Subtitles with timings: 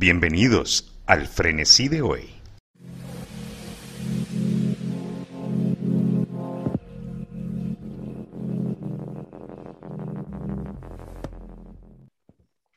[0.00, 2.30] Bienvenidos al frenesí de hoy.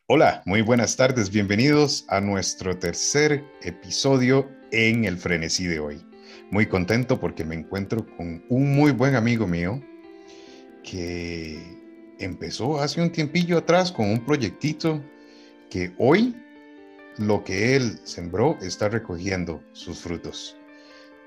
[0.07, 6.03] Hola, muy buenas tardes, bienvenidos a nuestro tercer episodio en el frenesí de hoy.
[6.49, 9.79] Muy contento porque me encuentro con un muy buen amigo mío
[10.83, 11.61] que
[12.17, 15.03] empezó hace un tiempillo atrás con un proyectito
[15.69, 16.35] que hoy
[17.17, 20.57] lo que él sembró está recogiendo sus frutos.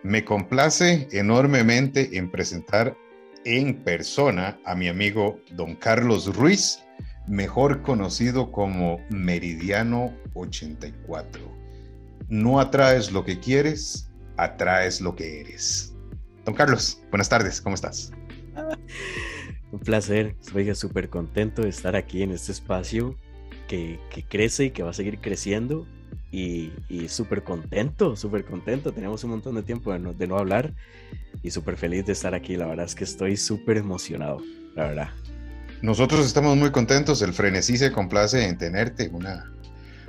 [0.02, 2.96] Me complace enormemente en presentar
[3.44, 6.82] en persona a mi amigo don Carlos Ruiz,
[7.26, 11.40] mejor conocido como Meridiano 84.
[12.28, 15.94] No atraes lo que quieres, atraes lo que eres.
[16.44, 18.10] Don Carlos, buenas tardes, ¿cómo estás?
[19.72, 23.16] Un placer, estoy súper contento de estar aquí en este espacio
[23.68, 23.98] que,
[24.28, 25.86] crece y que va a seguir creciendo
[26.30, 26.72] y,
[27.08, 28.92] súper contento, súper contento.
[28.92, 30.72] Tenemos un montón de tiempo de no, de no hablar
[31.42, 32.56] y súper feliz de estar aquí.
[32.56, 34.40] La verdad es que estoy súper emocionado,
[34.74, 35.08] la verdad.
[35.82, 37.20] Nosotros estamos muy contentos.
[37.22, 39.10] El frenesí se complace en tenerte.
[39.12, 39.52] Una,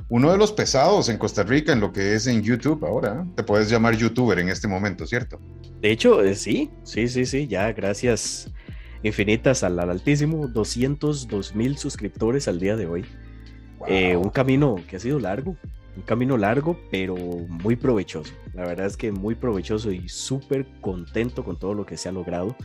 [0.10, 3.26] uno de los pesados en Costa Rica en lo que es en YouTube ahora.
[3.36, 5.40] Te puedes llamar youtuber en este momento, ¿cierto?
[5.82, 7.48] De hecho, eh, sí, sí, sí, sí.
[7.48, 8.50] Ya gracias
[9.04, 10.48] infinitas al, al altísimo.
[10.48, 13.06] 202 mil suscriptores al día de hoy.
[13.88, 15.56] Eh, un camino que ha sido largo,
[15.96, 18.34] un camino largo, pero muy provechoso.
[18.54, 22.12] La verdad es que muy provechoso y súper contento con todo lo que se ha
[22.12, 22.56] logrado.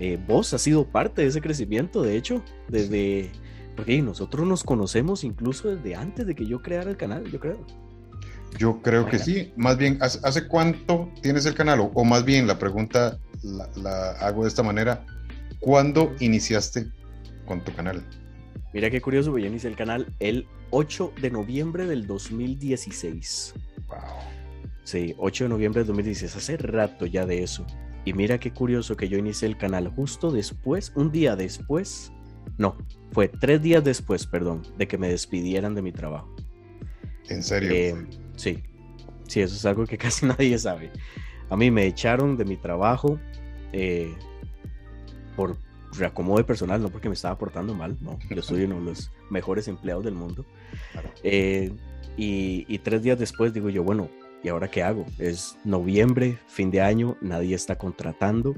[0.00, 3.30] Eh, vos has sido parte de ese crecimiento, de hecho, desde,
[3.74, 7.64] porque nosotros nos conocemos incluso desde antes de que yo creara el canal, yo creo.
[8.56, 9.52] Yo creo que sí.
[9.56, 11.90] Más bien, ¿hace, cuánto tienes el canal?
[11.92, 15.04] O, más bien, la pregunta la hago de esta manera.
[15.60, 16.86] ¿Cuándo iniciaste
[17.44, 18.02] con tu canal?
[18.72, 23.54] Mira qué curioso, yo inicié el canal el 8 de noviembre del 2016.
[23.86, 23.98] Wow.
[24.84, 27.66] Sí, 8 de noviembre del 2016, hace rato ya de eso.
[28.04, 32.12] Y mira qué curioso que yo inicié el canal justo después, un día después,
[32.56, 32.76] no,
[33.12, 36.34] fue tres días después, perdón, de que me despidieran de mi trabajo.
[37.28, 37.70] ¿En serio?
[37.72, 38.62] Eh, sí,
[39.26, 40.90] sí, eso es algo que casi nadie sabe.
[41.50, 43.18] A mí me echaron de mi trabajo
[43.72, 44.14] eh,
[45.36, 45.56] por
[45.92, 49.68] reacomodo personal, no porque me estaba portando mal, no, yo soy uno de los mejores
[49.68, 50.44] empleados del mundo.
[51.22, 51.72] Eh,
[52.16, 54.08] y, tres días después digo yo, bueno,
[54.42, 55.06] ¿y ahora qué hago?
[55.18, 58.54] Es noviembre, fin de año, nadie está contratando,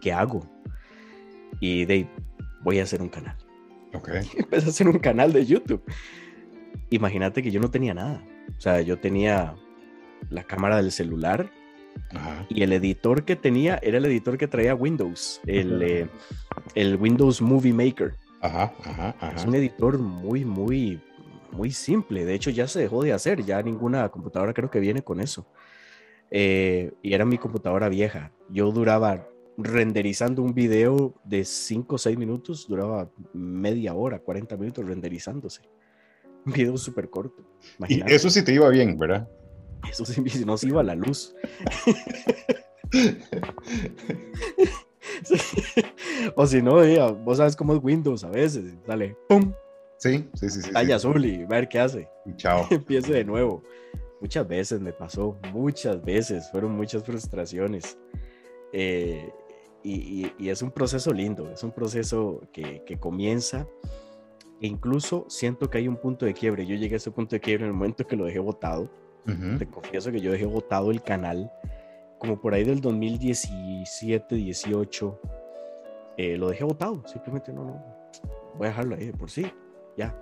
[0.00, 0.46] ¿qué hago?
[1.60, 2.06] Y de
[2.62, 3.36] voy a hacer un canal.
[3.92, 4.22] Okay.
[4.36, 5.82] Empecé a hacer un canal de YouTube.
[6.90, 8.22] Imagínate que yo no tenía nada.
[8.56, 9.54] O sea, yo tenía
[10.30, 11.50] la cámara del celular,
[12.48, 16.08] y el editor que tenía era el editor que traía Windows, el, eh,
[16.74, 18.14] el Windows Movie Maker.
[19.34, 21.00] Es un editor muy, muy,
[21.50, 22.24] muy simple.
[22.24, 23.44] De hecho, ya se dejó de hacer.
[23.44, 25.46] Ya ninguna computadora creo que viene con eso.
[26.30, 28.32] Eh, y era mi computadora vieja.
[28.50, 29.26] Yo duraba
[29.56, 35.62] renderizando un video de 5 o 6 minutos, duraba media hora, 40 minutos renderizándose.
[36.46, 37.42] Un video súper corto.
[37.88, 39.26] Y eso sí te iba bien, ¿verdad?
[39.90, 41.34] Eso sí no se iba la luz.
[46.36, 46.74] O si no,
[47.16, 48.74] vos sabes cómo es Windows a veces.
[48.86, 49.52] Dale, ¡pum!
[49.98, 50.62] Sí, sí, sí.
[50.62, 52.08] sí azul y ver qué hace.
[52.26, 52.66] Y chao.
[52.70, 53.62] Empiece de nuevo.
[54.20, 56.50] Muchas veces me pasó, muchas veces.
[56.50, 57.98] Fueron muchas frustraciones.
[58.72, 59.30] Eh,
[59.82, 63.66] y, es un proceso lindo, es un proceso que, que comienza.
[64.60, 66.66] E incluso siento que hay un punto de quiebre.
[66.66, 68.38] Yo llegué a ese punto de quiebre en el momento que lo dejé
[69.26, 71.50] botado te confieso que yo dejé votado el canal
[72.18, 75.20] como por ahí del 2017, 18.
[76.16, 77.84] Eh, lo dejé votado, simplemente no, no.
[78.56, 79.46] Voy a dejarlo ahí de por sí,
[79.96, 80.18] ya.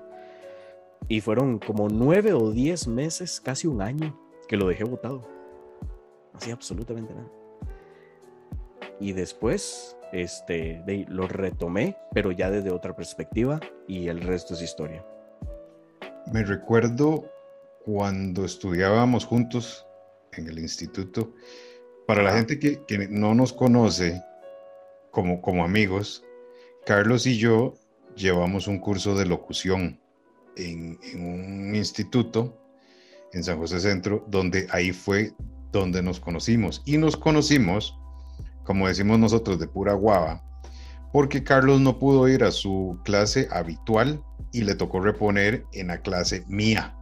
[1.09, 4.19] Y fueron como nueve o diez meses, casi un año,
[4.49, 5.23] que lo dejé votado.
[6.33, 7.31] No hacía absolutamente nada.
[8.99, 15.05] Y después, este, lo retomé, pero ya desde otra perspectiva, y el resto es historia.
[16.33, 17.25] Me recuerdo
[17.84, 19.87] cuando estudiábamos juntos
[20.33, 21.34] en el instituto,
[22.07, 24.23] para la gente que, no nos conoce
[25.11, 26.25] como, como amigos,
[26.84, 27.75] Carlos y yo
[28.17, 30.01] llevamos un curso de locución
[30.57, 32.59] en, un instituto
[33.33, 35.33] en San José Centro, donde ahí fue
[35.71, 36.83] donde nos conocimos.
[36.84, 37.97] Y nos conocimos,
[38.65, 40.45] como decimos nosotros, de pura guava,
[41.13, 46.03] porque Carlos no pudo ir a su clase habitual y le tocó reponer en la
[46.03, 46.95] clase mía.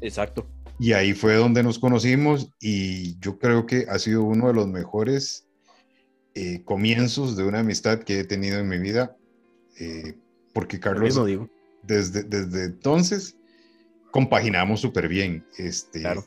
[0.00, 0.46] Exacto.
[0.78, 4.66] Y ahí fue donde nos conocimos y yo creo que ha sido uno de los
[4.66, 5.46] mejores
[6.34, 9.16] eh, comienzos de una amistad que he tenido en mi vida,
[9.78, 10.14] eh,
[10.52, 11.48] porque Carlos, digo.
[11.82, 13.36] Desde, desde entonces,
[14.10, 15.46] compaginamos súper bien.
[15.58, 16.26] Este, claro.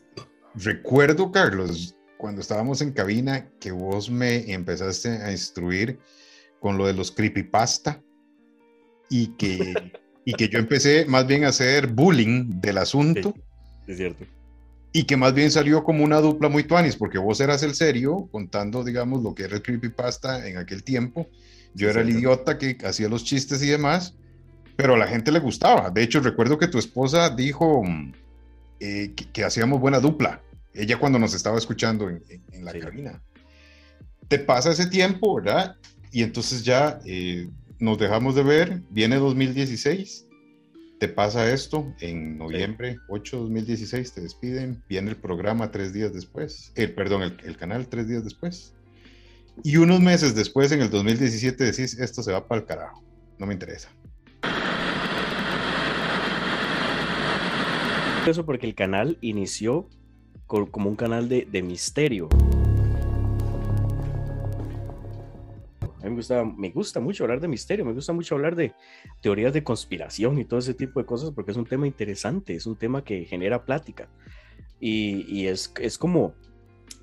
[0.56, 6.00] Recuerdo, Carlos, cuando estábamos en cabina, que vos me empezaste a instruir
[6.60, 8.02] con lo de los creepypasta
[9.10, 9.74] y que,
[10.26, 13.34] y que yo empecé más bien a hacer bullying del asunto.
[13.88, 14.26] Es cierto.
[14.92, 18.28] Y que más bien salió como una dupla muy tuanis, porque vos eras el serio
[18.32, 21.28] contando, digamos, lo que era el creepypasta en aquel tiempo.
[21.74, 24.16] Yo era el idiota que hacía los chistes y demás,
[24.76, 25.90] pero a la gente le gustaba.
[25.92, 27.84] De hecho, recuerdo que tu esposa dijo
[28.80, 30.42] eh, que, hacíamos buena dupla.
[30.74, 33.22] Ella cuando nos estaba escuchando en, la cabina.
[34.28, 35.76] Te pasa ese tiempo, ¿verdad?
[36.12, 37.50] Y entonces ya eh,
[37.80, 40.27] nos dejamos de ver, viene 2016
[41.00, 46.72] te pasa esto en noviembre 8 2016, te despiden, viene el programa tres días después,
[46.76, 48.74] el, perdón, el, canal tres días después.
[49.64, 53.04] Y unos meses después, en el 2017, decís, esto se va para el carajo,
[53.38, 53.90] no me interesa.
[58.28, 59.88] Eso porque el canal inició
[60.46, 62.30] como un canal de, de misterio.
[66.10, 68.74] Me gusta, me gusta mucho hablar de misterio, me gusta mucho hablar de
[69.22, 72.66] teorías de conspiración y todo ese tipo de cosas porque es un tema interesante, es
[72.66, 74.10] un tema que genera plática.
[74.80, 76.36] Y, es, es como,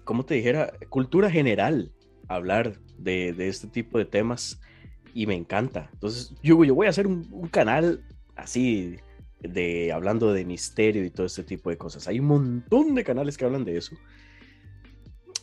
[0.04, 1.90] como te dijera, cultura general
[2.28, 4.60] hablar de, este tipo de temas
[5.12, 5.90] y me encanta.
[5.92, 8.04] Entonces, yo, yo voy a hacer un, canal
[8.36, 8.96] así
[9.40, 12.06] de hablando de misterio y todo este tipo de cosas.
[12.06, 13.96] Hay un montón de canales que hablan de eso.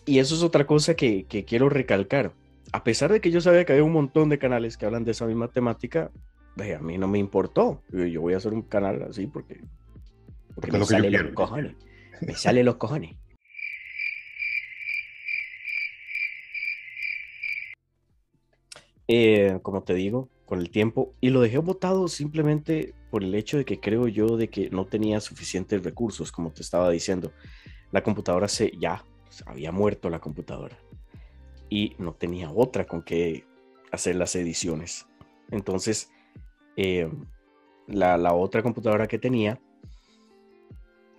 [0.05, 2.33] Y eso es otra cosa que, que quiero recalcar
[2.71, 5.11] a pesar de que yo sabía que había un montón de canales que hablan de
[5.11, 6.11] esa misma temática,
[6.59, 7.81] a mí no me importó.
[7.91, 9.61] Yo voy a hacer un canal así porque,
[10.53, 11.75] porque, me sale los cojones.
[12.21, 13.15] Me sale los cojones.
[19.07, 23.57] Eh, como te digo, con el tiempo, y lo dejé votado simplemente por el hecho
[23.57, 27.33] de que creo yo de que no tenía suficientes recursos, como te estaba diciendo.
[27.91, 29.03] La computadora se ya
[29.45, 30.77] había muerto la computadora
[31.71, 33.45] y no tenía otra con que
[33.91, 35.07] hacer las ediciones.
[35.49, 36.11] Entonces,
[36.75, 37.09] eh,
[37.87, 39.57] la, otra computadora que tenía,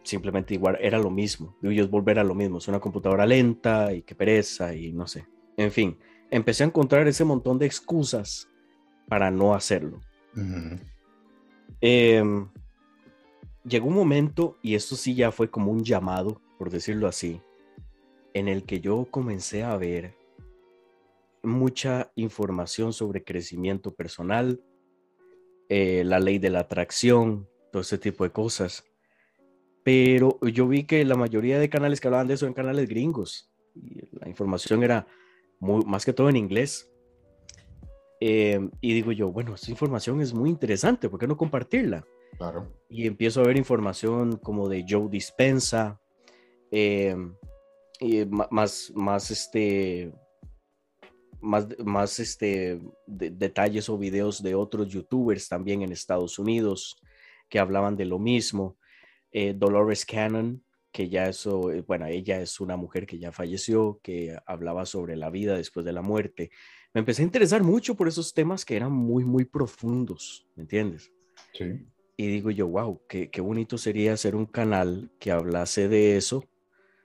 [0.02, 1.56] simplemente igual era lo mismo.
[1.62, 2.58] Yo es volver a lo mismo.
[2.58, 5.26] Es una computadora lenta y que pereza y no sé.
[5.56, 5.98] En fin,
[6.30, 8.46] empecé a encontrar ese montón de excusas
[9.08, 10.00] para no hacerlo.
[11.80, 12.46] Em,
[13.64, 17.40] llegó un momento, y esto sí ya fue como un llamado, por decirlo así,
[18.34, 20.21] en el que yo comencé a ver
[21.42, 24.60] mucha información sobre crecimiento personal,
[25.68, 28.84] eh, la ley de la atracción, todo ese tipo de cosas.
[29.84, 33.50] Pero yo vi que la mayoría de canales que hablaban de eso eran canales gringos.
[33.74, 35.06] Y la información era
[35.58, 36.92] muy, más que todo en inglés.
[38.20, 42.06] Eh, y digo yo, bueno, esta información es muy interesante, ¿por qué no compartirla?
[42.38, 42.72] Claro.
[42.88, 46.00] Y empiezo a ver información como de Joe Dispensa,
[46.70, 47.16] eh,
[48.00, 50.12] y más, más este,
[51.42, 56.96] más, más este, detalles o videos de otros youtubers también en Estados Unidos
[57.48, 58.78] que hablaban de lo mismo.
[59.30, 64.00] Eh, Dolores Cannon, que ya eso, eh, bueno, ella es una mujer que ya falleció,
[64.02, 66.50] que hablaba sobre la vida después de la muerte.
[66.94, 71.12] Me empecé a interesar mucho por esos temas que eran muy, muy profundos, ¿me entiendes?
[71.52, 71.86] Sí.
[72.16, 76.44] Y digo yo, wow, qué, qué bonito sería hacer un canal que hablase de eso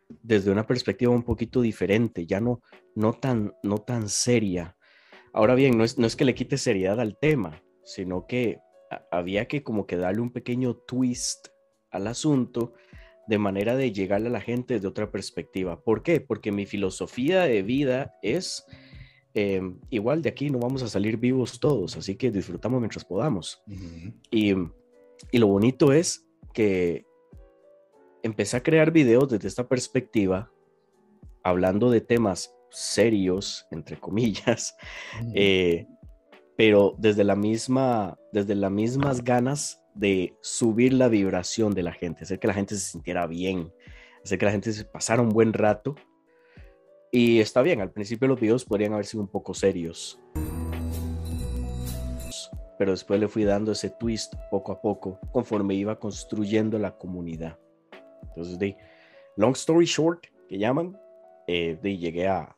[0.09, 2.61] desde una perspectiva un poquito diferente, ya no,
[2.95, 4.77] no, tan, no tan seria.
[5.33, 8.59] Ahora bien, no es, no es que le quite seriedad al tema, sino que
[9.11, 11.47] había que como que darle un pequeño twist
[11.91, 12.73] al asunto
[13.27, 15.83] de manera de llegarle a la gente desde otra perspectiva.
[15.83, 16.21] ¿Por qué?
[16.21, 18.65] Porque mi filosofía de vida es
[19.33, 23.61] em, igual de aquí no vamos a salir vivos todos, así que disfrutamos mientras podamos.
[24.31, 24.53] y,
[25.31, 27.05] y, lo bonito es que
[28.27, 30.51] empecé a crear videos desde esta perspectiva,
[31.43, 34.75] hablando de temas serios, entre comillas,
[35.34, 35.88] eh,
[36.55, 42.24] pero desde la misma, desde las mismas ganas de subir la vibración de la gente,
[42.24, 43.74] hacer que la gente se sintiera bien,
[44.24, 45.96] hacer que la gente se pasara un buen rato.
[47.12, 50.19] Y está bien, al principio los videos podrían haber sido un poco serios,
[52.77, 57.57] pero después le fui dando ese twist poco a poco conforme iba construyendo la comunidad.
[58.38, 58.77] Entonces, de
[59.36, 60.96] long story short, que llaman,
[61.48, 62.56] eh, de llegué a,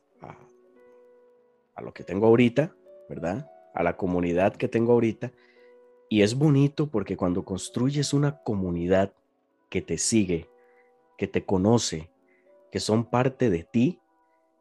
[1.74, 2.76] a, lo que tengo ahorita,
[3.08, 3.50] ¿verdad?
[3.72, 5.32] A la comunidad que tengo ahorita.
[6.10, 9.14] Y es bonito porque cuando construyes una comunidad
[9.70, 10.50] que te sigue,
[11.16, 12.10] que te conoce,
[12.70, 14.00] que son parte de ti,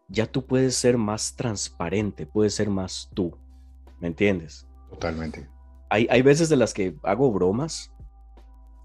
[0.08, 3.38] ya tú puedes ser más transparente, puedes ser más tú.
[4.00, 4.66] ¿Me entiendes?
[4.90, 5.50] Totalmente.
[5.90, 7.92] Hay, hay veces de las que hago bromas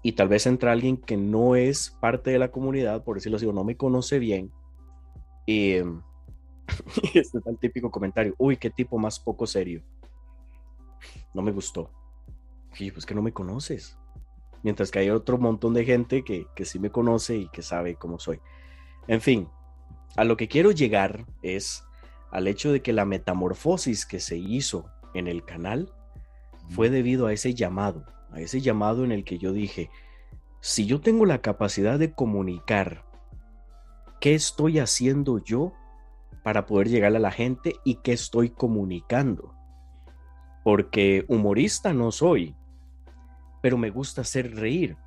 [0.05, 3.47] y tal vez entra alguien que no es parte de la comunidad, por decirlo así,
[3.47, 4.51] o no me conoce bien,
[5.47, 5.77] y,
[7.15, 9.81] este es el típico comentario, uy, qué tipo más poco serio.
[11.33, 11.89] No me gustó.
[12.77, 13.97] Y pues que no me conoces.
[14.61, 17.95] Mientras que hay otro montón de gente que, que sí me conoce y que sabe
[17.95, 18.39] cómo soy.
[19.07, 19.47] En fin,
[20.17, 21.83] a lo que quiero llegar es
[22.29, 24.85] al hecho de que la metamorfosis que se hizo
[25.15, 25.91] en el canal
[26.69, 28.05] fue debido a ese llamado,
[28.39, 29.89] ese llamado en el que yo dije,
[30.61, 33.05] si yo tengo la capacidad de comunicar
[34.19, 35.73] qué estoy haciendo yo
[36.43, 39.53] para poder llegar a la gente y qué estoy comunicando.
[40.63, 42.55] Porque humorista no soy,
[43.61, 44.97] pero me gusta hacer reír.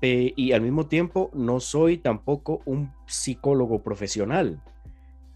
[0.00, 4.62] Eh, y al mismo tiempo no soy tampoco un psicólogo profesional,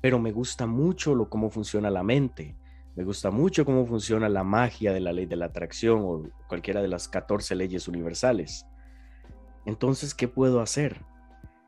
[0.01, 2.57] pero me gusta mucho lo cómo funciona la mente.
[2.95, 6.83] Me gusta mucho cómo funciona la magia de la ley de la atracción o cualquiera
[6.83, 8.67] de las 14 leyes universales.
[9.65, 11.01] Entonces, ¿qué puedo hacer?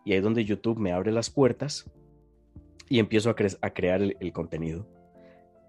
[0.05, 1.91] Y ahí es donde YouTube me abre las puertas
[2.91, 4.87] y empiezo a, crear el, contenido.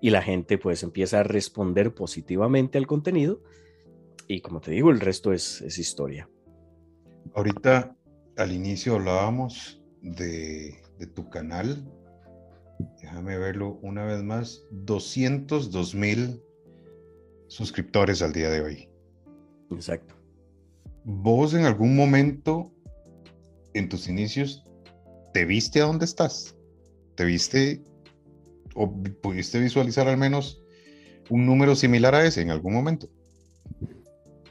[0.01, 3.41] Y la gente pues empieza a responder positivamente al contenido.
[4.27, 6.29] Y como te digo, el resto es, es historia.
[7.33, 7.95] Ahorita
[8.35, 11.89] al inicio hablábamos de, de tu canal.
[13.01, 14.63] Déjame verlo una vez más.
[14.71, 16.41] 202 mil
[17.47, 18.89] suscriptores al día de hoy.
[19.71, 20.15] Exacto.
[21.03, 22.71] ¿Vos en algún momento,
[23.73, 24.65] en tus inicios,
[25.33, 26.57] te viste a dónde estás?
[27.15, 27.83] ¿Te viste
[28.73, 28.91] o
[29.21, 30.63] pudiste visualizar al menos
[31.29, 33.07] un número similar a ese en algún momento?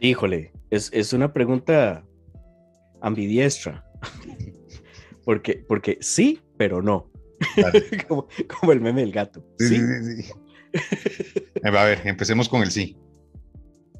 [0.00, 2.04] Híjole, es, una pregunta
[3.00, 3.84] ambidiestra.
[5.24, 7.10] porque, porque sí, pero no.
[8.08, 9.44] como, el meme del gato.
[9.58, 10.32] Sí, sí, sí.
[11.62, 12.96] A ver, empecemos con el sí.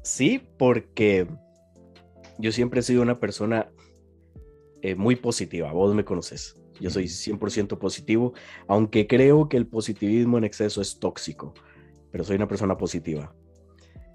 [0.03, 1.27] Sí, porque
[2.37, 3.69] yo siempre he sido una persona
[4.81, 6.55] eh, muy positiva, vos me conoces.
[6.79, 8.33] Yo soy 100% positivo,
[8.67, 11.53] aunque creo que el positivismo en exceso es tóxico,
[12.11, 13.33] pero soy una persona positiva.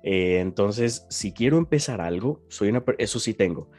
[0.02, 3.70] Eh, entonces, si quiero empezar algo, soy una, eso sí tengo.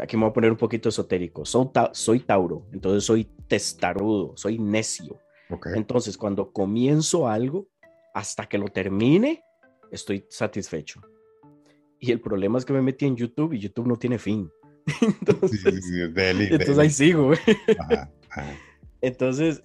[0.00, 1.44] Aquí me voy a poner un poquito esotérico.
[1.44, 5.18] Soy, soy Tauro, entonces soy testarudo, soy necio.
[5.74, 7.68] Entonces, cuando comienzo algo,
[8.14, 9.42] hasta que lo termine,
[9.90, 11.00] estoy satisfecho.
[11.98, 14.50] Y el problema es que me metí en YouTube y YouTube no tiene fin.
[15.00, 17.32] entonces, ahí sigo.
[19.00, 19.62] Entonces,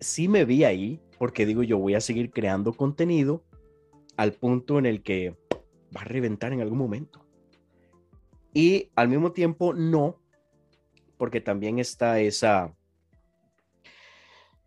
[0.00, 3.44] sí me vi ahí porque digo, yo voy a seguir creando contenido
[4.16, 5.36] al punto en el que
[5.96, 7.27] va a reventar en algún momento.
[8.52, 10.20] Y al mismo tiempo no,
[11.16, 12.74] porque también está esa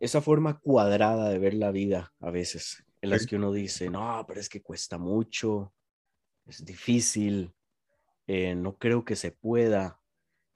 [0.02, 4.26] esa forma cuadrada de ver la vida a veces, en las que uno dice, no,
[4.28, 5.74] pero es que cuesta mucho,
[6.48, 7.54] es difícil,
[8.26, 10.02] eh, no creo que se pueda.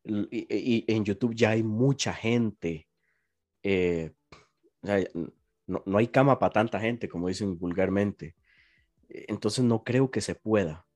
[0.04, 2.88] Y, en YouTube ya hay mucha gente.
[3.62, 4.14] Eh,
[4.82, 8.36] no, no, hay cama para tanta gente, como dicen vulgarmente.
[9.10, 10.88] Entonces no creo que se pueda.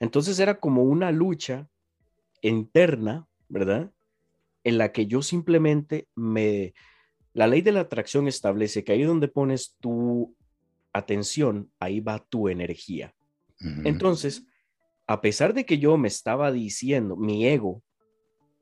[0.00, 1.68] Entonces era como una lucha
[2.42, 3.90] interna, ¿verdad?
[4.64, 6.74] En la que yo simplemente me...
[7.32, 10.34] La ley de la atracción establece que ahí donde pones tu
[10.92, 13.14] atención, ahí va tu energía.
[13.84, 14.46] Entonces,
[15.06, 17.82] a pesar de que yo me estaba diciendo, mi ego,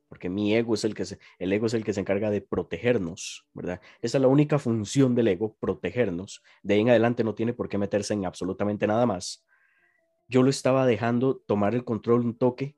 [0.09, 2.40] porque mi ego es el que se, el ego es el que se encarga de
[2.40, 3.80] protegernos, ¿verdad?
[4.00, 6.42] Esa es la única función del ego, protegernos.
[6.62, 9.45] De ahí en adelante no tiene por qué meterse en absolutamente nada más.
[10.28, 12.76] Yo lo estaba dejando tomar el control un toque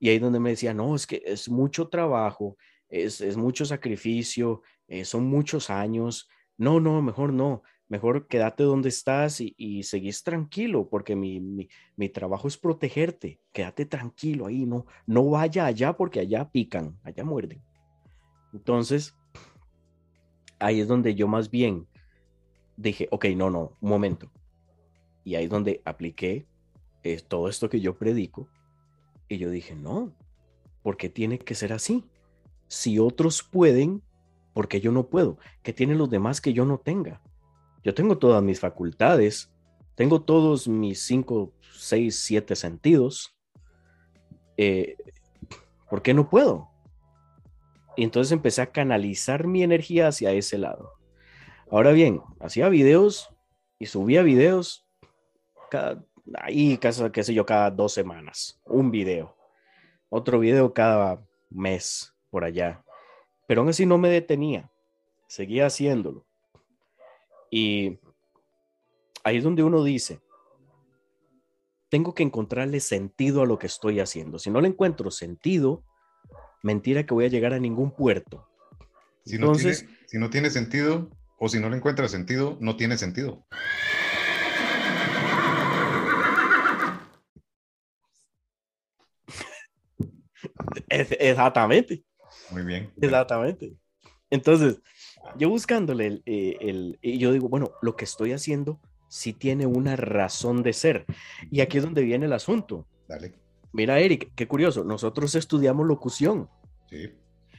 [0.00, 2.56] y ahí donde me decía, no, es que es mucho trabajo,
[2.88, 6.28] es, es mucho sacrificio, eh, son muchos años.
[6.56, 11.68] No, no, mejor no mejor quédate donde estás y, seguís tranquilo, porque mi,
[12.14, 13.40] trabajo es protegerte.
[13.52, 17.60] Quédate tranquilo ahí, no, no vaya allá porque allá pican, allá muerden.
[18.52, 19.16] Entonces,
[20.60, 21.88] ahí es donde yo más bien
[22.76, 24.30] dije, ok, no, no, un momento.
[25.24, 26.46] Y ahí es donde apliqué
[27.02, 28.48] eh, todo esto que yo predico.
[29.30, 30.12] Y yo dije, no,
[30.82, 32.04] porque tiene que ser así.
[32.66, 34.02] Si otros pueden,
[34.52, 35.38] porque yo no puedo?
[35.62, 37.22] ¿Qué tienen los demás que yo no tenga?
[37.84, 39.52] Yo tengo todas mis facultades,
[39.94, 43.36] tengo todos mis cinco, seis, siete sentidos.
[44.56, 44.96] Eh,
[45.88, 46.68] ¿Por qué no puedo?
[47.96, 50.90] Y entonces empecé a canalizar mi energía hacia ese lado.
[51.70, 53.30] Ahora bien, hacía videos
[53.78, 54.88] y subía videos
[55.70, 56.04] cada,
[56.38, 58.60] ahí, casi, qué sé yo, cada dos semanas.
[58.64, 59.36] Un video.
[60.08, 62.84] Otro video cada mes por allá.
[63.46, 64.70] Pero aún así no me detenía.
[65.26, 66.26] Seguía haciéndolo.
[67.50, 67.98] Y
[69.24, 70.20] ahí es donde uno dice,
[71.88, 74.38] tengo que encontrarle sentido a lo que estoy haciendo.
[74.38, 75.84] Si no le encuentro sentido,
[76.62, 78.48] mentira que voy a llegar a ningún puerto.
[79.24, 82.76] Si, Entonces, no tiene, si no tiene sentido o si no le encuentra sentido, no
[82.76, 83.44] tiene sentido.
[90.88, 92.04] Exactamente.
[92.50, 92.92] Muy bien.
[93.00, 93.74] Exactamente.
[94.30, 94.80] Entonces,
[95.36, 99.66] yo buscándole el, eh, el, y yo digo, bueno, lo que estoy haciendo sí tiene
[99.66, 101.04] una razón de ser.
[101.50, 102.86] Y aquí es donde viene el asunto.
[103.08, 103.34] Dale.
[103.72, 104.84] Mira, Eric, qué curioso.
[104.84, 106.48] Nosotros estudiamos locución.
[106.88, 107.12] Sí.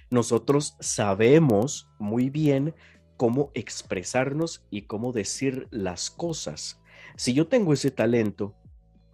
[0.10, 2.74] Nosotros sabemos muy bien
[3.18, 6.82] cómo expresarnos y cómo decir las cosas.
[7.16, 8.56] Si yo tengo ese talento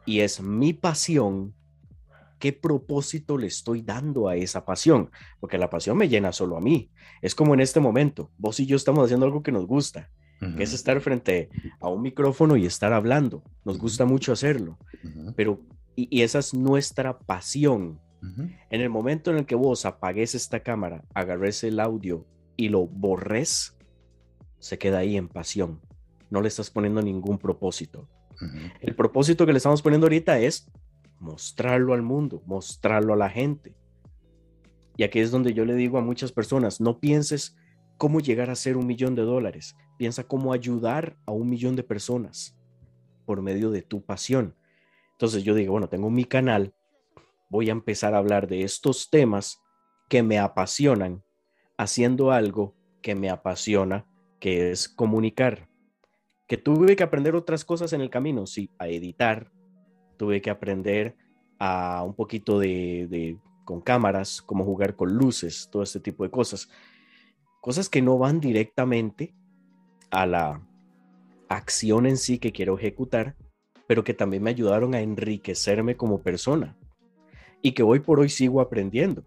[0.06, 1.54] y es mi pasión,
[2.40, 5.12] ¿qué propósito le estoy dando a esa pasión?
[5.40, 6.92] Porque la pasión me llena solo a mí.
[7.22, 10.10] Es como en este momento, vos y yo estamos haciendo algo que nos gusta,
[10.56, 13.44] que es estar frente a un micrófono y estar hablando.
[13.66, 14.78] Nos gusta mucho hacerlo,
[15.36, 15.62] pero
[15.96, 18.00] y, esa es nuestra pasión.
[18.70, 22.26] En el momento en el que vos apagues esta cámara, agarres el audio
[22.58, 23.78] y lo borres,
[24.60, 25.80] se queda ahí en pasión.
[26.30, 28.10] No le estás poniendo ningún propósito.
[28.82, 30.70] El propósito que le estamos poniendo ahorita es
[31.20, 33.76] mostrarlo al mundo, mostrarlo a la gente.
[34.96, 37.56] Y aquí es donde yo le digo a muchas personas, no pienses
[37.98, 41.84] cómo llegar a ser un millón de dólares, piensa cómo ayudar a un millón de
[41.84, 42.58] personas
[43.26, 44.56] por medio de tu pasión.
[45.12, 46.74] Entonces yo digo, bueno, tengo mi canal,
[47.50, 49.60] voy a empezar a hablar de estos temas
[50.10, 51.24] que me apasionan,
[51.78, 54.08] haciendo algo que me apasiona,
[54.40, 55.68] que es comunicar.
[56.48, 59.52] Que tuve que aprender otras cosas en el camino, sí, a editar,
[60.18, 61.16] tuve que aprender
[61.60, 66.70] a un poquito de, con cámaras, cómo jugar con luces, todo este tipo de cosas.
[67.62, 69.34] Cosas que no van directamente
[70.12, 70.62] a la
[71.50, 73.36] acción en sí que quiero ejecutar,
[73.88, 76.78] pero que también me ayudaron a enriquecerme como persona
[77.62, 79.24] y que hoy por hoy sigo aprendiendo.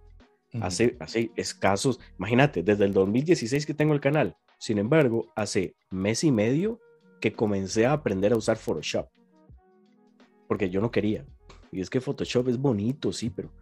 [0.61, 6.25] Hace, hace escasos, imagínate, desde el 2016 que tengo el canal, sin embargo, hace mes
[6.25, 6.81] y medio
[7.21, 9.09] que comencé a aprender a usar Photoshop
[10.51, 11.25] porque yo no quería.
[11.71, 13.53] Y es que Photoshop es bonito, sí, pero,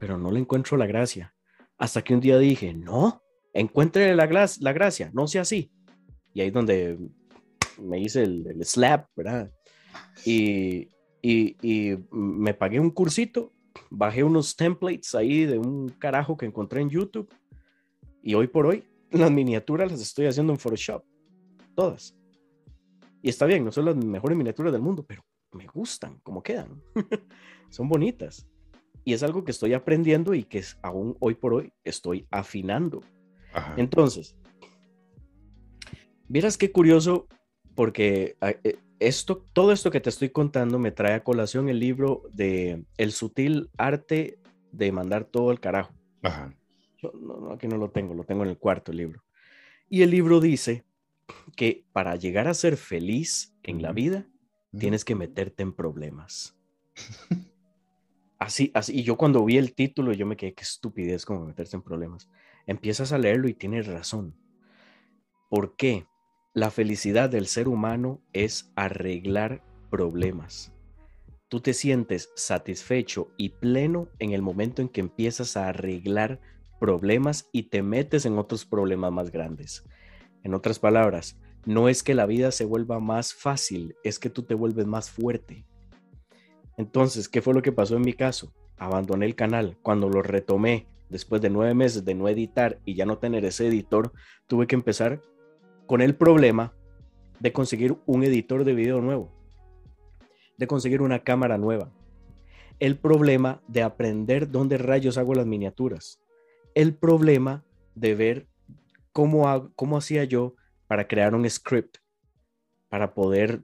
[0.00, 1.32] pero no le encuentro la gracia.
[1.78, 3.22] Hasta que un día dije, no,
[3.54, 4.26] encuentre la,
[4.58, 5.70] la gracia, no sea así.
[6.34, 6.98] Y ahí es donde
[7.80, 9.52] me hice el, slap, ¿verdad?
[10.24, 10.88] Y,
[11.22, 13.52] y, y, me pagué un cursito,
[13.88, 17.32] bajé unos templates ahí de un carajo que encontré en YouTube.
[18.24, 21.04] Y hoy por hoy, las miniaturas las estoy haciendo en Photoshop.
[21.76, 22.16] Todas.
[23.22, 25.22] Y está bien, no son las mejores miniaturas del mundo, pero
[25.58, 26.82] me gustan, como quedan.
[27.70, 28.46] Son bonitas.
[29.04, 33.02] Y es algo que estoy aprendiendo y que aún hoy por hoy estoy afinando.
[33.76, 34.36] Entonces,
[36.28, 37.26] vieras qué curioso,
[37.74, 42.22] porque eh, esto, todo esto que te estoy contando me trae a colación el libro
[42.32, 44.38] de El sutil arte
[44.72, 45.92] de mandar todo al carajo.
[46.22, 49.22] no, aquí no lo tengo, lo tengo en el cuarto libro.
[49.88, 50.84] Y el libro dice
[51.56, 54.26] que para llegar a ser feliz en la vida,
[54.76, 56.56] tienes que meterte en problemas.
[58.40, 61.74] Así, así, y yo cuando vi el título, yo me quedé, qué estupidez como meterse
[61.74, 62.30] en problemas.
[62.66, 64.36] Empiezas a leerlo y tienes razón.
[65.50, 66.06] ¿Por qué?
[66.54, 70.72] La felicidad del ser humano es arreglar problemas.
[71.48, 76.40] Tú te sientes satisfecho y pleno en el momento en que empiezas a arreglar
[76.78, 79.84] problemas y te metes en otros problemas más grandes.
[80.44, 84.42] En otras palabras, no es que la vida se vuelva más fácil, es que tú
[84.42, 85.66] te vuelves más fuerte.
[86.78, 88.54] Entonces, ¿qué fue lo que pasó en mi caso?
[88.78, 89.76] Abandoné el canal.
[89.82, 93.66] Cuando lo retomé, después de nueve meses de no editar y ya no tener ese
[93.66, 94.14] editor,
[94.46, 95.20] tuve que empezar
[95.86, 96.72] con el problema
[97.38, 99.30] de conseguir un editor de video nuevo,
[100.56, 101.92] de conseguir una cámara nueva,
[102.78, 106.18] el problema de aprender dónde rayos hago las miniaturas,
[106.74, 107.62] el problema
[107.94, 108.46] de ver
[109.12, 110.54] cómo, cómo hacía yo
[110.88, 111.98] para crear un script,
[112.88, 113.62] para poder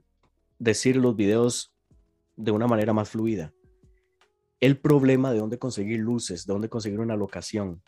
[0.59, 1.75] decir los videos
[2.37, 3.53] de una manera más fluida.
[4.61, 7.81] El problema de dónde conseguir luces, de dónde conseguir una locación.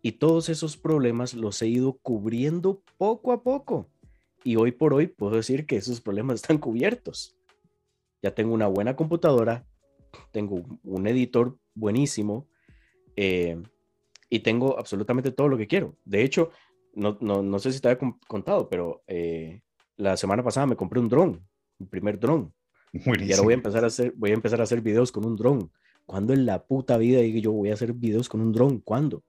[0.00, 3.90] Y todos esos problemas los he ido cubriendo poco a poco.
[4.44, 7.36] Y hoy por hoy puedo decir que esos problemas están cubiertos.
[8.22, 9.66] Ya tengo una buena computadora,
[10.30, 12.48] tengo un editor buenísimo
[13.16, 13.60] eh,
[14.30, 15.96] y tengo absolutamente todo lo que quiero.
[16.04, 16.50] De hecho,
[16.94, 19.62] no, no, no sé si te había contado, pero eh,
[19.96, 21.46] la semana pasada me compré un dron,
[21.78, 22.52] mi primer dron.
[22.92, 25.36] Y ahora voy a empezar a hacer, voy a empezar a hacer videos con un
[25.36, 25.70] dron.
[26.04, 28.80] ¿Cuándo en la puta vida dije yo voy a hacer videos con un dron?
[28.80, 29.24] ¿Cuándo?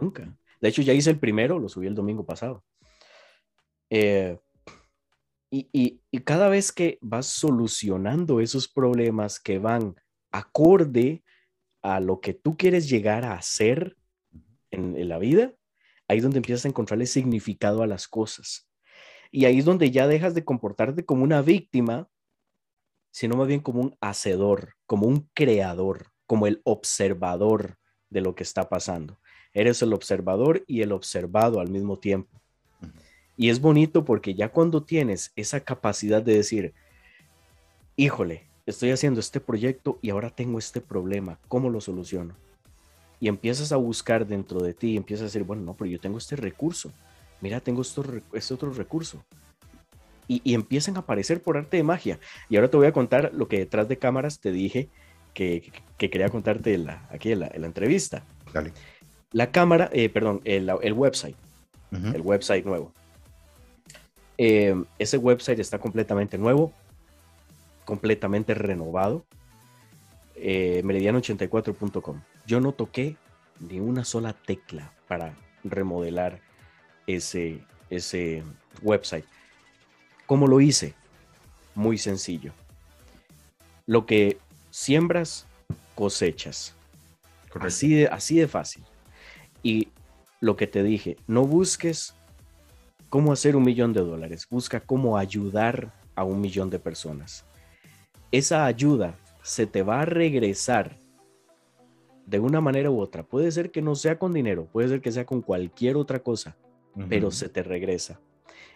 [0.00, 0.36] Nunca.
[0.60, 2.64] De hecho, ya hice el primero, lo subí el domingo pasado.
[3.90, 4.38] Eh,
[5.50, 9.94] Y, cada vez que vas solucionando esos problemas que van
[10.30, 11.22] acorde
[11.82, 13.96] a lo que tú quieres llegar a hacer
[14.70, 15.54] en, en la vida,
[16.08, 18.68] ahí es donde empiezas a encontrarle significado a las cosas.
[19.30, 22.08] Y ahí es donde ya dejas de comportarte como una víctima,
[23.10, 27.78] sino más bien como un hacedor, como un creador, como el observador
[28.10, 29.18] de lo que está pasando.
[29.52, 32.40] Eres el observador y el observado al mismo tiempo.
[33.36, 36.74] Y es bonito porque ya cuando tienes esa capacidad de decir,
[37.96, 42.36] híjole, estoy haciendo este proyecto y ahora tengo este problema, ¿cómo lo soluciono?
[43.20, 45.98] Y empiezas a buscar dentro de ti y empiezas a decir, bueno, no, pero yo
[45.98, 46.92] tengo este recurso,
[47.40, 49.24] mira, tengo este otro recurso.
[50.28, 52.18] Y, empiezan a aparecer por arte de magia.
[52.48, 54.88] Y ahora te voy a contar lo que detrás de cámaras te dije
[55.34, 58.24] que, quería contarte la, aquí en la, entrevista.
[58.52, 58.72] Dale.
[59.30, 61.36] La cámara, eh, perdón, el, website,
[61.92, 62.92] el website nuevo.
[64.38, 66.72] Eh, ese website está completamente nuevo,
[67.84, 69.24] completamente renovado.
[70.36, 72.20] Eh, meridiano84.com.
[72.46, 73.16] Yo no toqué
[73.58, 76.40] ni una sola tecla para remodelar
[77.06, 78.42] ese, ese
[78.82, 79.24] website.
[80.26, 80.94] ¿Cómo lo hice?
[81.74, 82.52] Muy sencillo.
[83.86, 84.38] Lo que
[84.70, 85.46] siembras,
[85.94, 86.74] cosechas.
[87.58, 88.84] Así de, así de fácil.
[89.62, 89.88] Y
[90.40, 92.14] lo que te dije, no busques
[93.08, 97.44] cómo hacer un millón de dólares, busca cómo ayudar a un millón de personas.
[98.30, 99.16] Esa ayuda
[99.46, 100.98] se te va a regresar
[102.26, 103.22] de una manera u otra.
[103.22, 106.56] Puede ser que no sea con dinero, puede ser que sea con cualquier otra cosa,
[107.08, 108.20] pero se te regresa.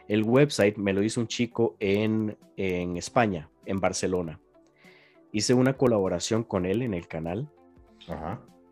[0.07, 4.39] El website me lo hizo un chico en, en España, en Barcelona.
[5.33, 7.51] Hice una colaboración con él en el canal.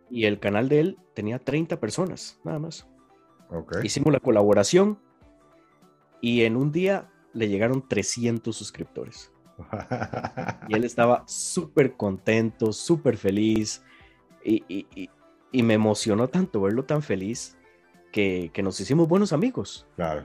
[0.08, 2.86] Y el canal de él tenía 30 personas, nada más.
[3.82, 5.00] Hicimos la colaboración
[6.20, 9.32] y en un día le llegaron 300 suscriptores.
[10.68, 13.82] y él estaba súper contento, súper feliz.
[14.44, 15.10] Y,
[15.52, 17.56] me emocionó tanto verlo tan feliz
[18.12, 19.86] que, nos hicimos buenos amigos.
[19.96, 20.24] Claro.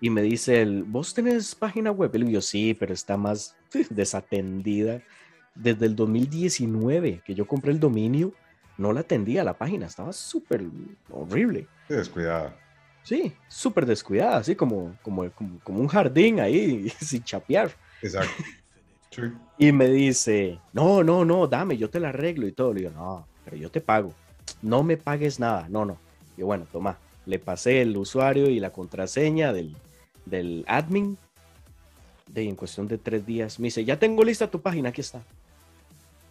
[0.00, 2.10] Y me dice él, ¿vos tenés página web?
[2.14, 3.56] Él yo, sí, pero está más
[3.90, 5.02] desatendida.
[5.54, 8.34] Desde el 2019 que yo compré el dominio,
[8.76, 10.64] no la atendía la página, estaba súper
[11.10, 11.66] horrible.
[11.88, 12.54] Descuidada.
[13.02, 17.70] Sí, súper descuidada, así como, como, como, un jardín ahí sin chapear.
[18.02, 18.42] Exacto.
[19.58, 22.72] Y me dice, no, no, no, dame, yo te la arreglo y todo.
[22.72, 24.12] Le digo, no, pero yo te pago.
[24.62, 25.68] No me pagues nada.
[25.68, 25.98] No, no.
[26.36, 26.98] Y bueno, toma.
[27.24, 29.76] Le pasé el usuario y la contraseña del,
[30.24, 31.18] del admin.
[32.28, 33.58] De, en cuestión de tres días.
[33.58, 35.22] Me dice, ya tengo lista tu página, aquí está.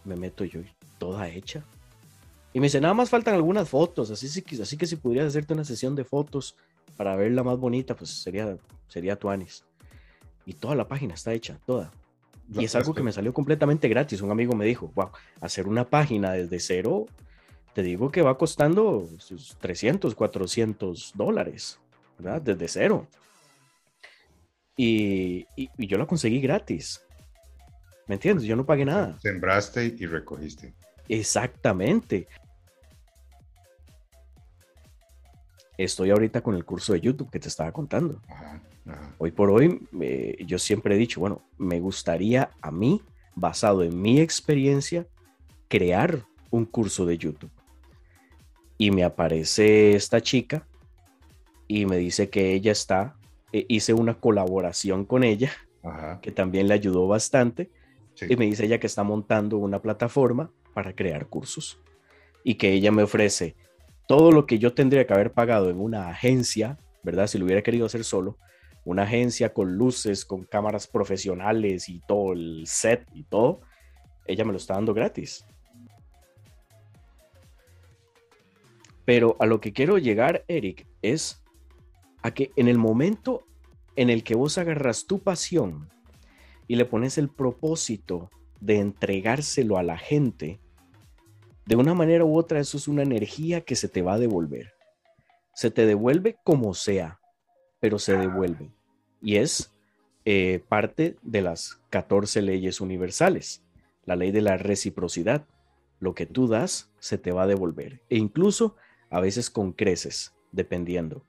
[0.04, 0.60] Me meto yo,
[0.98, 1.64] toda hecha.
[2.52, 5.64] Y me dice, nada más faltan algunas fotos, así, así que si pudieras hacerte una
[5.64, 6.56] sesión de fotos
[6.96, 8.56] para verla más bonita, pues sería,
[8.88, 9.64] sería tu anis.
[10.46, 11.90] Y toda la página está hecha, toda.
[12.52, 14.22] Y es algo que me salió completamente gratis.
[14.22, 17.06] Un amigo me dijo, wow, hacer una página desde cero,
[17.74, 19.08] te digo que va costando
[19.60, 21.78] 300, 400 dólares,
[22.18, 22.40] ¿verdad?
[22.40, 23.06] Desde cero.
[24.76, 27.02] Y, y yo la conseguí gratis.
[28.06, 28.46] ¿Me entiendes?
[28.46, 29.18] Yo no pagué nada.
[29.20, 30.74] Sembraste y recogiste.
[31.08, 32.28] Exactamente.
[35.78, 38.20] estoy ahorita con el curso de YouTube que te estaba contando.
[39.18, 43.02] Hoy por hoy, eh, yo siempre he dicho, bueno, me gustaría a mí,
[43.34, 45.06] basado en mi experiencia,
[45.68, 47.50] crear un curso de YouTube.
[48.78, 50.66] Y me aparece esta chica
[51.66, 53.16] y me dice que ella está,
[53.52, 55.50] eh, hice una colaboración con ella,
[56.20, 57.70] que también le ayudó bastante.
[58.28, 61.78] Y me dice ella que está montando una plataforma para crear cursos
[62.44, 63.56] y que ella me ofrece
[64.06, 67.26] todo lo que yo tendría que haber pagado en una agencia, ¿verdad?
[67.26, 68.38] Si lo hubiera querido hacer solo,
[68.86, 73.60] una agencia con luces, con cámaras profesionales y todo el set y todo,
[74.26, 75.44] ella me lo está dando gratis.
[79.04, 81.42] Pero a lo que quiero llegar, Eric, es
[82.22, 83.44] a que en el momento
[83.96, 85.90] en el que vos agarras tu pasión
[86.68, 90.60] y le pones el propósito de entregárselo a la gente,
[91.66, 94.74] de una manera u otra, eso es una energía que se te va a devolver.
[95.54, 97.18] Se te devuelve como sea,
[97.80, 98.70] pero se devuelve.
[99.22, 99.72] Y es
[100.24, 103.62] eh, parte de las 14 leyes universales.
[104.04, 105.46] La ley de la reciprocidad.
[105.98, 108.02] Lo que tú das, se te va a devolver.
[108.10, 108.76] E incluso
[109.10, 111.24] a veces con creces, dependiendo.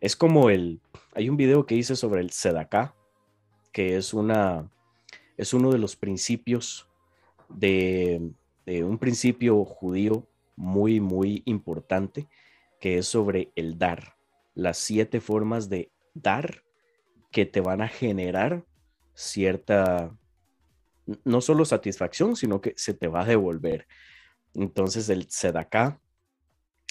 [0.00, 0.80] Es como el...
[1.14, 2.94] Hay un video que hice sobre el Sedaká,
[3.72, 4.70] que es una...
[5.36, 6.88] Es uno de los principios
[7.48, 8.32] de
[8.66, 12.28] un principio judío muy, muy importante,
[12.80, 14.16] que es sobre el dar,
[14.54, 16.62] las siete formas de dar
[17.30, 18.64] que te van a generar
[19.14, 20.14] cierta,
[21.24, 23.86] no solo satisfacción, sino que se te va a devolver.
[24.54, 26.00] Entonces el Sedacá,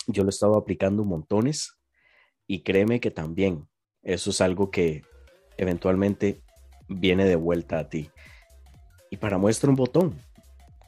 [0.07, 1.77] yo lo he estado aplicando montones
[2.47, 3.67] y créeme que también
[4.01, 5.03] eso es algo que
[5.57, 6.41] eventualmente
[6.87, 8.09] viene de vuelta a ti.
[9.11, 10.19] Y para muestra un botón,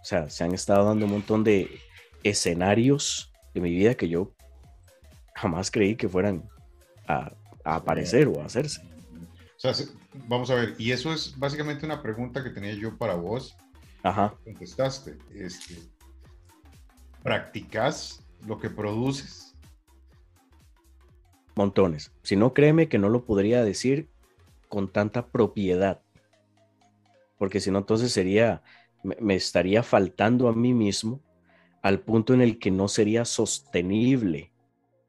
[0.02, 1.80] o sea, se han estado dando un montón de
[2.24, 4.34] escenarios de mi vida que yo
[5.36, 6.50] jamás creí que fueran
[7.08, 8.82] a, aparecer o a hacerse.
[9.64, 9.86] O sea,
[10.28, 13.56] vamos a ver, y eso es básicamente una pregunta que tenía yo para vos.
[14.04, 14.36] Ajá.
[14.44, 15.18] Contestaste.
[15.34, 15.78] Este,
[17.22, 19.56] ¿Practicas lo que produces?
[21.56, 22.12] Montones.
[22.24, 24.10] Si no, créeme que no lo podría decir
[24.68, 26.02] con tanta propiedad.
[27.38, 28.64] Porque si no, entonces sería,
[29.04, 31.22] me estaría faltando a mí mismo
[31.82, 34.52] al punto en el que no sería sostenible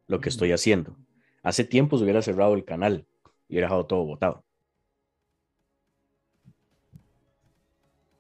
[0.07, 0.97] lo que estoy haciendo.
[1.45, 3.07] Hace tiempo se hubiera cerrado el canal
[3.49, 4.45] y hubiera dejado todo botado.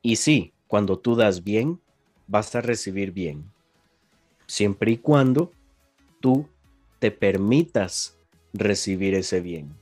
[0.03, 1.81] Y sí, cuando tú das bien,
[2.27, 3.51] vas a recibir bien.
[4.47, 5.53] Siempre y cuando
[6.21, 6.47] tú
[6.99, 8.19] te permitas
[8.53, 9.75] recibir ese bien.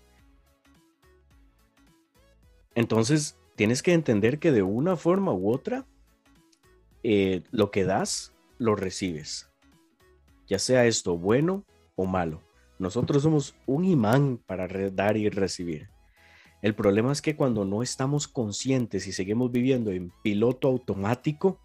[2.76, 5.84] Entonces, tienes que entender que de una forma u otra,
[7.02, 9.50] eh, lo que das lo recibes.
[10.46, 11.64] Ya sea esto bueno
[11.96, 12.40] o malo.
[12.82, 15.88] Nosotros somos un imán para dar y recibir.
[16.62, 21.60] El problema es que cuando no estamos conscientes y seguimos viviendo en piloto automático,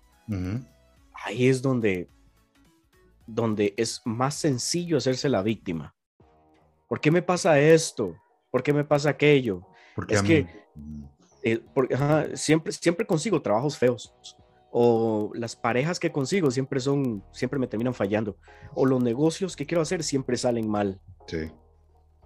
[1.13, 2.07] ahí es donde,
[3.25, 5.95] donde es más sencillo hacerse la víctima.
[6.87, 8.15] ¿Por qué me pasa esto?
[8.51, 9.63] ¿Por qué me pasa aquello?
[9.95, 10.45] Porque es que
[11.41, 11.63] eh,
[12.35, 14.13] siempre, siempre consigo trabajos feos
[14.71, 18.37] o las parejas que consigo siempre son, siempre me terminan fallando,
[18.73, 20.99] o los negocios que quiero hacer siempre salen mal.
[21.27, 21.51] Sí.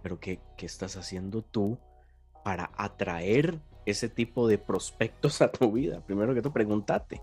[0.01, 1.77] Pero ¿qué, qué estás haciendo tú
[2.43, 6.03] para atraer ese tipo de prospectos a tu vida?
[6.05, 7.21] Primero que tú pregúntate,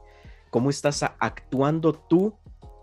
[0.50, 2.34] ¿cómo estás actuando tú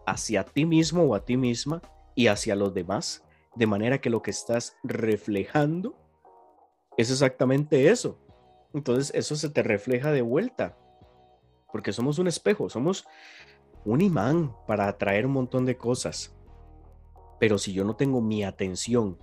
[0.06, 1.82] hacia ti mismo o a ti misma
[2.14, 3.24] y hacia los demás?
[3.56, 5.96] De manera que lo que estás reflejando
[6.98, 8.20] es exactamente eso.
[8.74, 10.78] Entonces eso se te refleja de vuelta
[11.76, 13.06] porque somos un espejo, somos
[13.84, 16.34] un imán para atraer un montón de cosas.
[17.38, 19.20] Pero si yo no tengo mi atención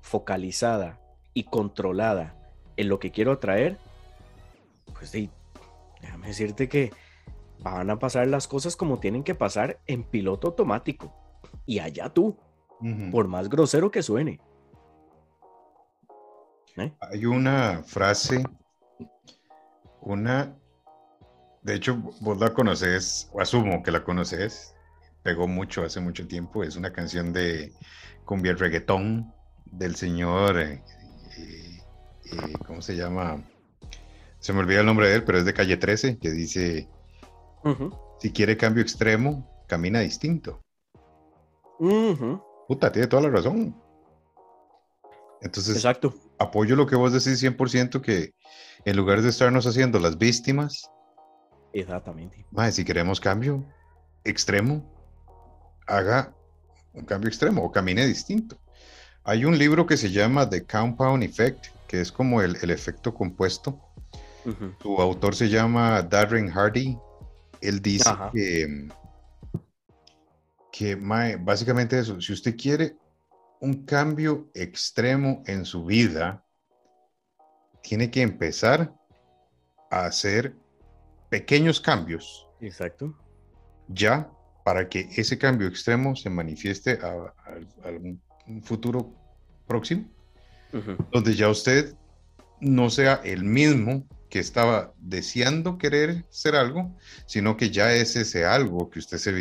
[0.00, 1.00] focalizada
[1.34, 2.38] y controlada
[2.76, 3.78] en lo que quiero atraer,
[4.94, 6.92] pues déjame decirte que
[7.58, 11.12] van a pasar las cosas como tienen que pasar en piloto automático.
[11.66, 12.38] Y allá tú,
[13.10, 14.38] por más grosero que suene.
[16.76, 16.92] ¿Eh?
[17.00, 18.44] Hay una frase,
[20.00, 20.56] una
[21.68, 24.74] de hecho, vos la conoces, o asumo que la conoces,
[25.22, 27.74] pegó mucho hace mucho tiempo, es una canción de
[28.24, 29.32] cumbia reggaetón
[29.66, 30.82] del señor, eh,
[31.36, 31.82] eh,
[32.32, 33.44] eh, ¿cómo se llama?
[34.40, 36.88] Se me olvida el nombre de él, pero es de Calle 13, que dice,
[38.18, 40.62] si quiere cambio extremo, camina distinto.
[42.66, 43.76] Puta, tiene toda la razón.
[45.42, 46.14] Entonces, Exacto.
[46.38, 48.32] apoyo lo que vos decís 100%, que
[48.86, 50.90] en lugar de estarnos haciendo las víctimas,
[51.72, 52.44] Exactamente.
[52.70, 53.64] si queremos cambio
[54.24, 54.82] extremo,
[55.86, 56.34] haga
[56.92, 58.58] un cambio extremo o camine distinto.
[59.24, 63.80] Hay un libro que se llama The Compound Effect, que es como el, efecto compuesto.
[64.80, 66.96] Su autor se llama Darren Hardy.
[67.60, 68.88] Él dice que,
[70.72, 72.96] que básicamente eso, si usted quiere
[73.60, 76.44] un cambio extremo en su vida,
[77.82, 78.94] tiene que empezar
[79.90, 80.56] a hacer
[81.28, 82.46] pequeños cambios.
[82.60, 83.14] Exacto.
[83.88, 84.30] Ya
[84.64, 87.32] para que ese cambio extremo se manifieste a,
[88.46, 89.14] un futuro
[89.66, 90.06] próximo,
[91.10, 91.94] donde ya usted
[92.60, 96.94] no sea el mismo que estaba deseando querer ser algo,
[97.26, 99.32] sino que ya es ese algo que usted se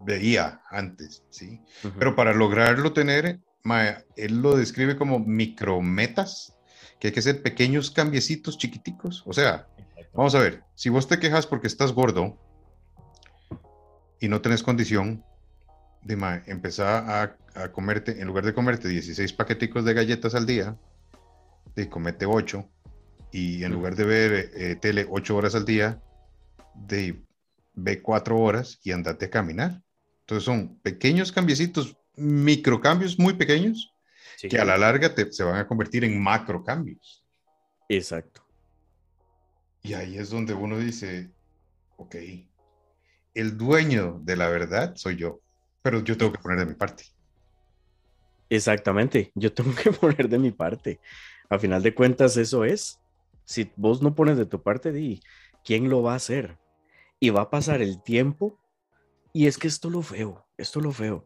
[0.00, 1.60] veía antes, ¿sí?
[1.98, 3.40] Pero para lograrlo tener,
[4.16, 6.56] él lo describe como micrometas,
[6.98, 9.68] que hay que hacer pequeños cambiecitos chiquiticos, o sea,
[10.12, 12.36] Vamos a ver, si vos te quejas porque estás gordo
[14.20, 15.24] y no tenés condición,
[16.02, 17.36] Dima, empezá a,
[17.72, 20.78] comerte, en lugar de comerte 16 paqueticos de galletas al día,
[21.74, 22.68] de comete 8
[23.32, 26.00] y en lugar de ver eh, tele 8 horas al día,
[26.74, 27.20] de
[27.74, 29.82] ve 4 horas y andate a caminar.
[30.20, 33.92] Entonces son pequeños cambiecitos, microcambios muy pequeños,
[34.40, 37.24] que a la larga se van a convertir en macro cambios.
[37.88, 38.47] Exacto.
[39.88, 41.30] Y ahí es donde uno dice,
[41.96, 42.16] ok,
[43.32, 45.40] el dueño de la verdad soy yo,
[45.80, 47.04] pero yo tengo que poner de mi parte.
[48.50, 51.00] Exactamente, yo tengo que poner de mi parte.
[51.48, 53.00] A final de cuentas, eso es.
[53.46, 55.22] Si vos no pones de tu parte, di,
[55.64, 56.58] ¿quién lo va a hacer?
[57.18, 58.60] Y va a pasar el tiempo.
[59.32, 61.24] Y es que esto lo feo, esto lo feo.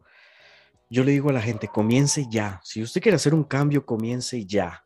[0.89, 2.61] Yo le digo a la gente, comience ya.
[2.63, 4.85] Si usted quiere hacer un cambio, comience ya.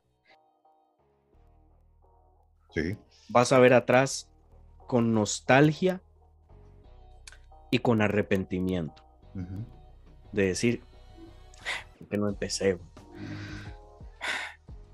[2.73, 2.97] Sí.
[3.29, 4.29] Vas a ver atrás
[4.87, 6.01] con nostalgia
[7.71, 9.03] y con arrepentimiento.
[10.31, 10.81] De decir,
[12.09, 12.77] que no empecé.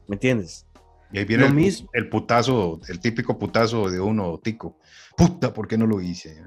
[0.08, 0.66] ¿Me entiendes?
[1.12, 1.46] Y ahí viene
[1.94, 4.78] el, putazo, el típico putazo de uno tico.
[5.16, 6.44] Puta, ¿por qué no lo hice?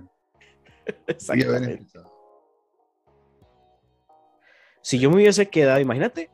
[4.82, 6.30] Si yo me hubiese quedado, imagínate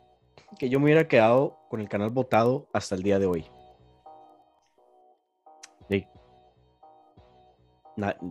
[0.59, 3.47] que yo me hubiera quedado con el canal votado hasta el día de hoy.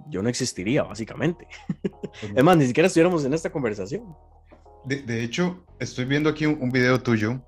[0.09, 1.47] Yo no existiría, básicamente.
[2.35, 4.15] es más, ni siquiera estuviéramos en esta conversación.
[4.85, 7.41] De, hecho, estoy viendo aquí un, video tuyo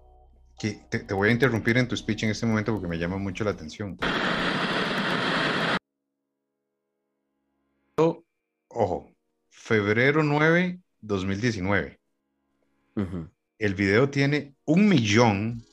[0.60, 3.44] que te, voy a interrumpir en tu speech en este momento porque me llama mucho
[3.44, 3.98] la atención.
[8.68, 9.12] Ojo,
[9.50, 12.00] febrero 9, 2019.
[13.58, 15.64] El video tiene un millón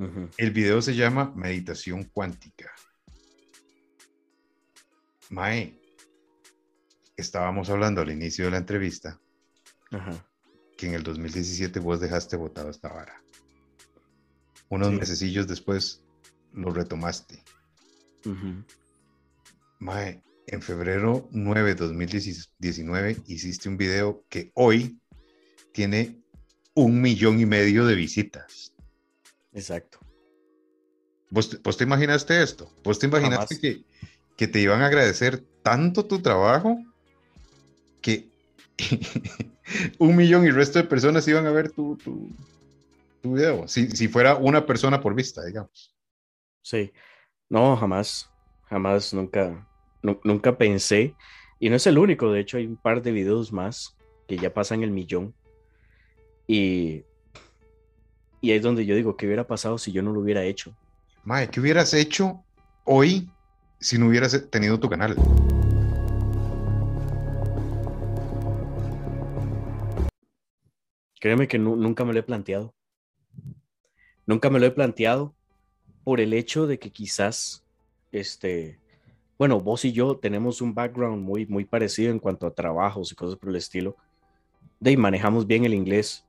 [0.00, 0.34] 579 mil 166 vistas.
[0.38, 2.72] El video se llama Meditación Cuántica.
[5.28, 5.78] Mae,
[7.16, 9.20] estábamos hablando al inicio de la entrevista
[10.76, 13.22] que en el 2017 vos dejaste votado esta vara.
[14.70, 16.02] Unos mesecillos después
[16.52, 17.44] lo retomaste.
[19.78, 24.98] Mae, en febrero 9 de 2019 hiciste un video que hoy
[25.72, 26.22] tiene
[26.74, 28.74] un millón y medio de visitas.
[29.52, 29.98] Exacto.
[31.30, 32.70] ¿Vos, te imaginaste esto?
[32.82, 33.84] ¿Vos te imaginaste que,
[34.36, 36.76] que, te iban a agradecer tanto tu trabajo
[38.00, 38.28] que
[39.98, 43.68] un millón y resto de personas iban a ver tu, tu, video?
[43.68, 45.94] Si, si, fuera una persona por vista, digamos.
[46.62, 46.92] Sí,
[47.48, 48.28] no, jamás,
[48.64, 49.68] jamás, nunca,
[50.02, 51.14] nunca pensé.
[51.60, 54.52] Y no es el único, de hecho hay un par de videos más que ya
[54.52, 55.34] pasan el millón.
[56.48, 57.04] Y
[58.40, 60.74] y ahí es donde yo digo, ¿qué hubiera pasado si yo no lo hubiera hecho?
[61.24, 62.42] Mae, ¿qué hubieras hecho
[62.84, 63.30] hoy
[63.78, 65.16] si no hubieras tenido tu canal?
[71.20, 72.74] Créeme que nunca me lo he planteado.
[74.24, 75.34] Nunca me lo he planteado
[76.02, 77.62] por el hecho de que quizás,
[78.10, 78.78] este,
[79.36, 83.14] bueno, vos y yo tenemos un background muy, muy parecido en cuanto a trabajos y
[83.14, 83.96] cosas por el estilo.
[84.78, 86.24] De manejamos bien el inglés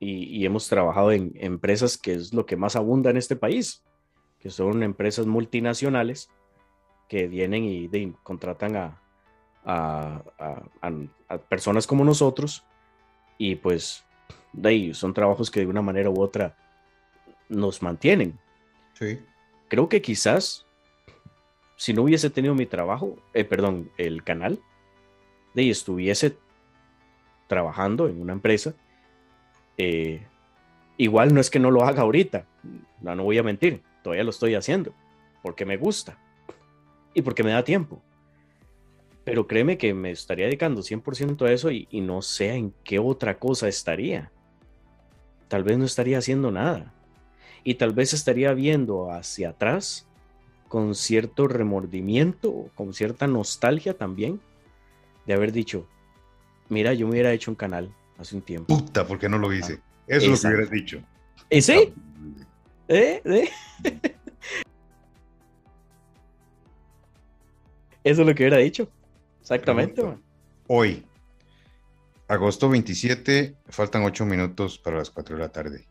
[0.00, 3.82] y, hemos trabajado en empresas que es lo que más abunda en este país,
[4.38, 6.30] que son empresas multinacionales
[7.08, 9.02] que vienen y contratan a,
[9.64, 12.64] a, personas como nosotros
[13.36, 14.04] y pues
[14.52, 16.56] de ahí son trabajos que de una manera u otra
[17.48, 18.38] nos mantienen.
[18.94, 19.18] Sí.
[19.68, 20.66] Creo que quizás
[21.76, 24.60] si no hubiese tenido mi trabajo, eh, perdón, el canal,
[25.54, 26.36] de ahí estuviese
[27.46, 28.74] trabajando en una empresa,
[29.78, 30.26] eh,
[30.96, 32.44] igual no es que no lo haga ahorita,
[33.00, 34.92] no, no voy a mentir, todavía lo estoy haciendo,
[35.42, 36.18] porque me gusta
[37.14, 38.02] y porque me da tiempo.
[39.24, 42.98] Pero créeme que me estaría dedicando 100% a eso y, y no sé en qué
[42.98, 44.32] otra cosa estaría.
[45.48, 46.94] Tal vez no estaría haciendo nada.
[47.62, 50.08] Y tal vez estaría viendo hacia atrás
[50.68, 54.40] con cierto remordimiento, con cierta nostalgia también,
[55.26, 55.86] de haber dicho,
[56.68, 58.76] mira, yo me hubiera hecho un canal, hace un tiempo.
[58.76, 59.80] Puta, ¿por qué no lo hice?
[60.06, 61.02] Eso es lo que hubieras dicho.
[61.48, 61.94] ¿Y sí?
[62.88, 63.22] ¿Eh?
[63.24, 63.50] ¿Eh?
[68.04, 68.88] Eso es lo que hubiera dicho.
[69.40, 70.02] Exactamente.
[70.66, 71.04] Hoy,
[72.26, 75.86] agosto 27, faltan 8 minutos para las 4 de la tarde.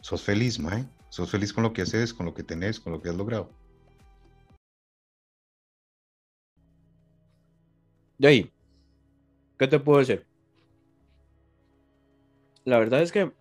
[0.00, 0.86] ¿Sos feliz, Mae?
[1.08, 3.50] ¿Sos feliz con lo que haces, con lo que tenés, con lo que has logrado?
[8.18, 8.52] De ahí,
[9.58, 10.26] ¿qué te puedo decir?
[12.64, 13.32] La verdad es que,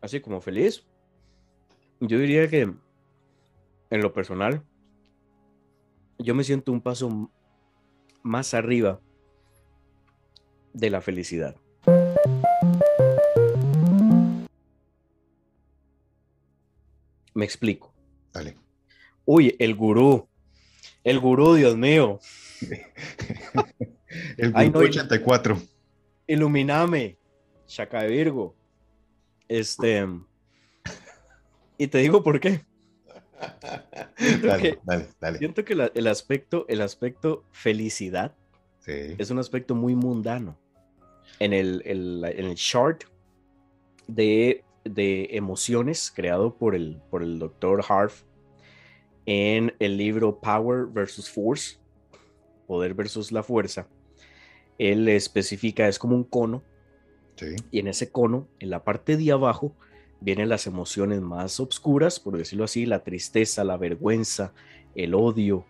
[0.00, 0.84] así como feliz,
[2.00, 4.62] yo diría que en lo personal,
[6.18, 7.30] yo me siento un paso
[8.22, 9.00] más arriba
[10.72, 11.56] de la felicidad.
[17.34, 17.94] Me explico.
[18.32, 18.56] Dale.
[19.24, 20.28] Uy, el gurú.
[21.04, 22.18] El gurú, Dios mío.
[24.36, 25.60] el gurú 84.
[26.26, 27.16] Iluminame.
[27.68, 28.56] Chaca de Virgo.
[29.46, 30.06] Este.
[31.76, 32.62] Y te digo por qué.
[34.42, 35.38] dale, dale, dale.
[35.38, 38.34] Siento que el, aspecto, el aspecto felicidad
[38.86, 40.58] es un aspecto muy mundano.
[41.38, 43.04] en el, en el chart
[44.06, 48.22] de, de, emociones creado por el, por el doctor Harf
[49.26, 51.76] en el libro Power versus Force,
[52.66, 53.86] Poder versus la Fuerza.
[54.78, 56.62] Él especifica, es como un cono,
[57.70, 59.74] y en ese cono, en la parte de abajo,
[60.20, 64.52] vienen las emociones más obscuras, por decirlo así, la tristeza, la vergüenza,
[64.94, 65.64] el odio,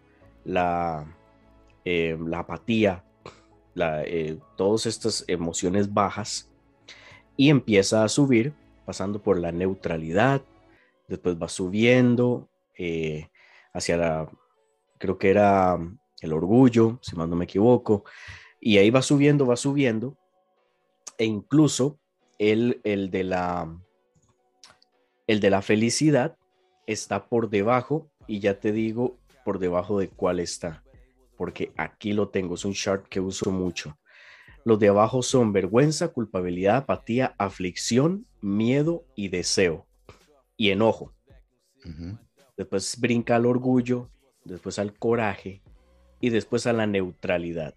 [0.44, 1.06] la,
[1.84, 3.04] eh, la apatía,
[3.76, 6.50] eh, todas estas emociones bajas.
[7.36, 8.52] Y empieza a subir
[8.84, 10.42] pasando por la neutralidad,
[11.08, 13.28] después va subiendo eh,
[13.72, 14.30] hacia la,
[14.98, 15.78] creo que era
[16.20, 18.04] el orgullo, si mal no me equivoco,
[18.60, 20.16] y ahí va subiendo, va subiendo,
[21.18, 21.98] e incluso
[22.38, 23.76] el, el, de la,
[25.26, 26.38] el de la felicidad
[26.86, 30.82] está por debajo, y ya te digo por debajo de cuál está
[31.38, 33.96] porque aquí lo tengo, es un chart que uso mucho.
[34.64, 39.86] Los de abajo son vergüenza, culpabilidad, apatía, aflicción, miedo y deseo.
[40.56, 41.14] Y enojo.
[42.56, 44.10] Después brinca al orgullo,
[44.44, 45.62] después al coraje
[46.20, 47.74] y después a la neutralidad.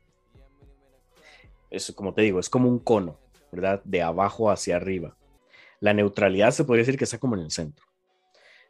[1.69, 3.19] Eso, como te digo, es como un cono,
[3.51, 3.81] ¿verdad?
[3.83, 5.17] De abajo hacia arriba.
[5.79, 7.85] La neutralidad se podría decir que está como en el centro.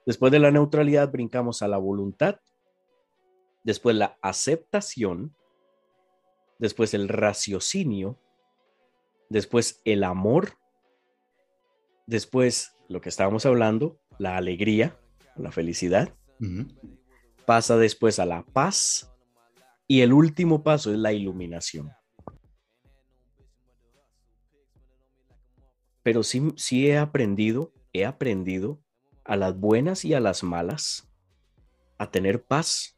[0.06, 2.40] Después de la neutralidad brincamos a la voluntad,
[3.64, 5.36] después la aceptación,
[6.58, 8.20] después el raciocinio,
[9.30, 10.54] después el amor,
[12.08, 14.98] después lo que estábamos hablando, la alegría,
[15.36, 16.16] la felicidad,
[17.46, 19.12] pasa después a la paz
[19.88, 21.92] y el último paso es la iluminación.
[26.04, 28.82] Pero sí, sí he aprendido, he aprendido
[29.24, 31.08] a las buenas y a las malas
[31.98, 32.98] a tener paz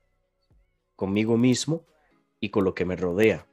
[0.95, 1.85] conmigo mismo
[2.39, 3.45] y con lo que me rodea.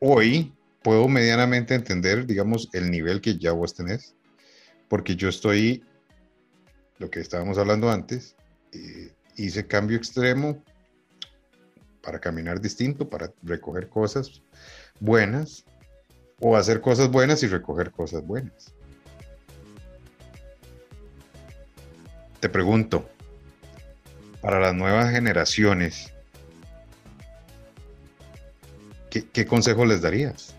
[0.00, 0.52] Hoy
[0.82, 4.14] puedo medianamente entender, digamos, el nivel que ya vos tenés,
[4.88, 5.82] porque yo estoy,
[6.98, 8.36] lo que estábamos hablando antes,
[8.72, 10.62] eh, hice cambio extremo
[12.02, 14.42] para caminar distinto, para recoger cosas
[15.00, 15.64] buenas,
[16.40, 18.74] o hacer cosas buenas y recoger cosas buenas.
[22.40, 23.08] Te pregunto,
[24.42, 26.12] para las nuevas generaciones,
[29.08, 30.54] ¿qué, consejo les darías?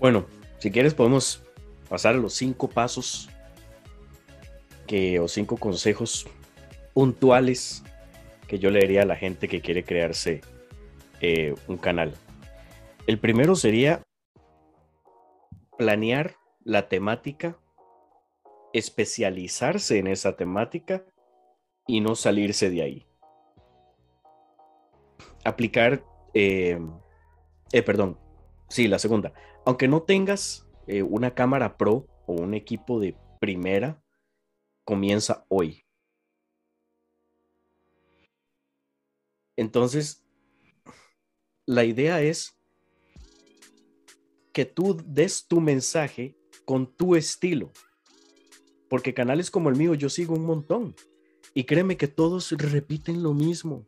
[0.00, 0.26] Bueno,
[0.58, 1.40] si quieres podemos
[1.88, 3.28] pasar a los cinco pasos
[4.88, 6.26] que, o cinco consejos
[6.92, 7.84] puntuales
[8.48, 10.40] que yo le a la gente que quiere crearse
[11.20, 12.14] eh, un canal.
[13.08, 14.02] El primero sería
[15.78, 17.58] planear la temática,
[18.74, 21.06] especializarse en esa temática
[21.86, 23.06] y no salirse de ahí.
[25.42, 26.04] Aplicar,
[26.34, 26.78] eh,
[27.72, 28.20] eh, perdón,
[28.68, 29.32] sí, la segunda.
[29.64, 34.02] Aunque no tengas eh, una cámara pro o un equipo de primera,
[34.84, 35.82] comienza hoy.
[39.56, 40.26] Entonces,
[41.64, 42.57] la idea es
[44.52, 47.72] que tú des tu mensaje con tu estilo.
[48.88, 50.94] Porque canales como el mío yo sigo un montón.
[51.54, 53.84] Y créeme que todos repiten lo mismo,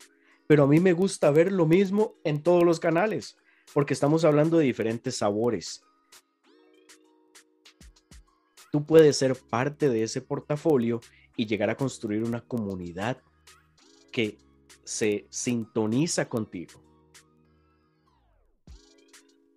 [0.47, 3.37] pero a mí me gusta ver lo mismo en todos los canales,
[3.73, 5.83] porque estamos hablando de diferentes sabores.
[8.73, 11.01] Tú puedes ser parte de ese portafolio
[11.37, 13.23] y llegar a construir una comunidad
[14.11, 14.39] que
[14.85, 16.90] se sintoniza contigo.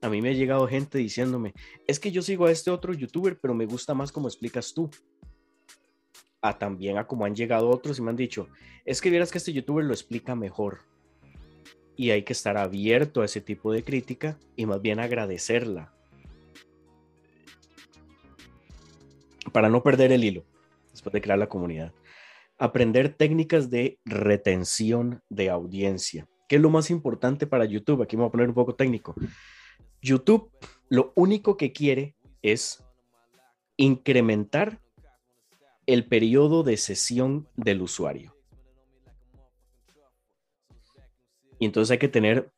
[0.04, 1.54] A mí me ha llegado gente diciéndome,
[1.88, 4.90] es que yo sigo a este otro youtuber, pero me gusta más como explicas tú
[6.42, 8.50] a también a como han llegado otros y me han dicho,
[8.84, 10.80] es que vieras que este youtuber lo explica mejor.
[11.96, 15.94] Y hay que estar abierto a ese tipo de crítica y más bien agradecerla.
[19.54, 20.44] Para no perder el hilo
[20.92, 21.94] después de crear la comunidad.
[22.58, 26.28] Aprender técnicas de retención de audiencia.
[26.50, 28.02] ¿Qué es lo más importante para YouTube?
[28.02, 29.16] Aquí me voy a poner un poco técnico.
[30.04, 30.52] YouTube
[30.90, 32.84] lo único que quiere es
[33.78, 34.80] incrementar
[35.88, 38.36] el periodo de sesión del usuario.
[41.58, 42.52] Y entonces hay que tener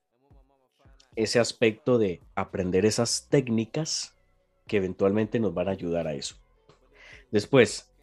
[1.16, 4.18] ese aspecto de aprender esas técnicas
[4.68, 6.36] que eventualmente nos van a ayudar a eso.
[7.32, 7.93] Después,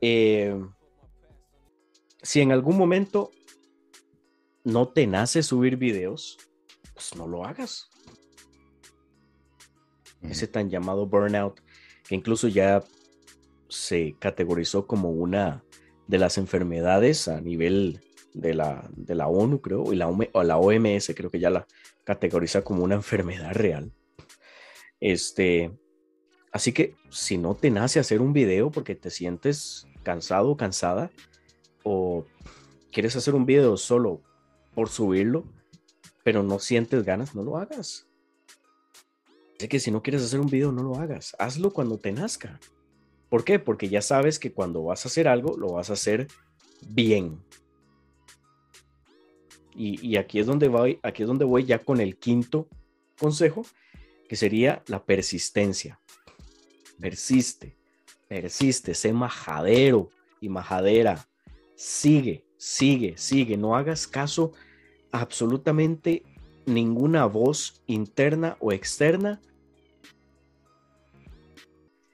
[0.00, 0.60] eh,
[2.22, 3.30] si en algún momento
[4.64, 6.38] no te nace subir videos,
[6.92, 7.88] pues no lo hagas.
[10.22, 11.60] Ese tan llamado burnout,
[12.06, 12.82] que incluso ya
[13.68, 15.64] se categorizó como una
[16.06, 18.00] de las enfermedades a nivel
[18.34, 21.66] de la, de la ONU, creo, y la, o la OMS, creo que ya la
[22.04, 23.92] categoriza como una enfermedad real.
[25.00, 25.70] Este,
[26.52, 31.10] así que si no te nace hacer un video porque te sientes cansado o cansada,
[31.82, 32.26] o
[32.92, 34.20] quieres hacer un video solo
[34.74, 35.44] por subirlo,
[36.22, 38.09] pero no sientes ganas, no lo hagas.
[39.60, 41.36] Así que si no quieres hacer un video, no lo hagas.
[41.38, 42.58] Hazlo cuando te nazca.
[43.28, 43.58] ¿Por qué?
[43.58, 46.28] Porque ya sabes que cuando vas a hacer algo, lo vas a hacer
[46.88, 47.38] bien.
[49.76, 52.68] Y, aquí, es donde voy, aquí es donde voy ya con el quinto
[53.18, 53.66] consejo,
[54.30, 56.00] que sería la persistencia.
[56.98, 57.76] Persiste,
[58.28, 60.08] persiste, sé majadero
[60.40, 61.28] y majadera.
[61.76, 63.58] Sigue, sigue, sigue.
[63.58, 64.52] No hagas caso
[65.12, 66.22] a absolutamente
[66.64, 69.38] ninguna voz interna o externa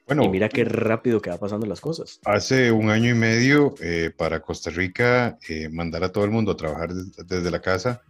[0.07, 2.21] bueno, y mira qué rápido que va pasando las cosas.
[2.25, 6.53] Hace un año y medio eh, para Costa Rica eh, mandar a todo el mundo
[6.53, 8.03] a trabajar desde la casa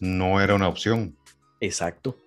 [0.00, 1.16] no era una opción.
[1.60, 2.18] Exacto.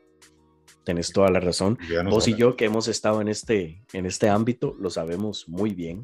[0.83, 1.77] Tenés toda la razón.
[2.05, 6.01] Vos y yo que hemos estado en este, en este ámbito lo sabemos muy bien.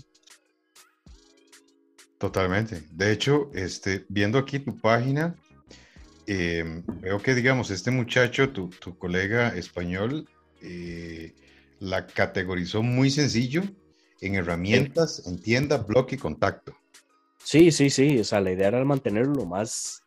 [2.18, 2.84] Totalmente.
[2.92, 5.36] De hecho, este, viendo aquí tu página,
[6.26, 10.28] veo que, digamos, este muchacho, tu, tu colega español,
[10.62, 11.34] eh,
[11.84, 13.62] la categorizó muy sencillo
[14.22, 16.74] en herramientas, en tienda, blog y contacto.
[17.44, 18.20] Sí, sí, sí.
[18.20, 20.02] O sea, la idea era mantenerlo lo más,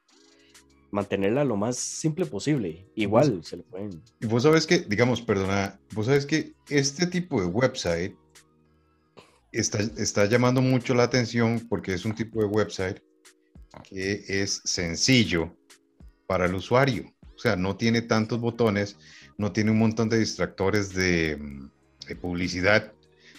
[0.91, 2.91] mantenerla lo más simple posible.
[2.95, 4.03] Igual se le pueden.
[4.20, 8.16] Y vos sabes que, digamos, perdona, vos sabes que este tipo de website
[9.53, 13.03] está, está llamando mucho la atención porque es un tipo de website
[13.85, 15.55] que es sencillo
[16.27, 17.12] para el usuario.
[17.35, 18.97] O sea, no tiene tantos botones,
[19.39, 21.39] no tiene un montón de distractores de,
[22.20, 22.93] publicidad,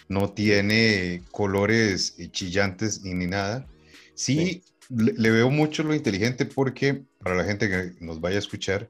[0.10, 3.68] no tiene colores chillantes ni, ni nada.
[4.14, 8.90] Sí, Le, veo mucho lo inteligente porque para la gente que nos vaya a escuchar,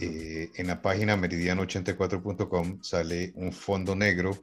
[0.00, 4.36] eh, en la página meridiano84.com sale un fondo negro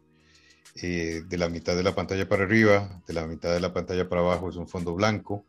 [0.76, 4.08] eh, de la mitad de la pantalla para arriba, de la mitad de la pantalla
[4.08, 5.45] para abajo es un fondo blanco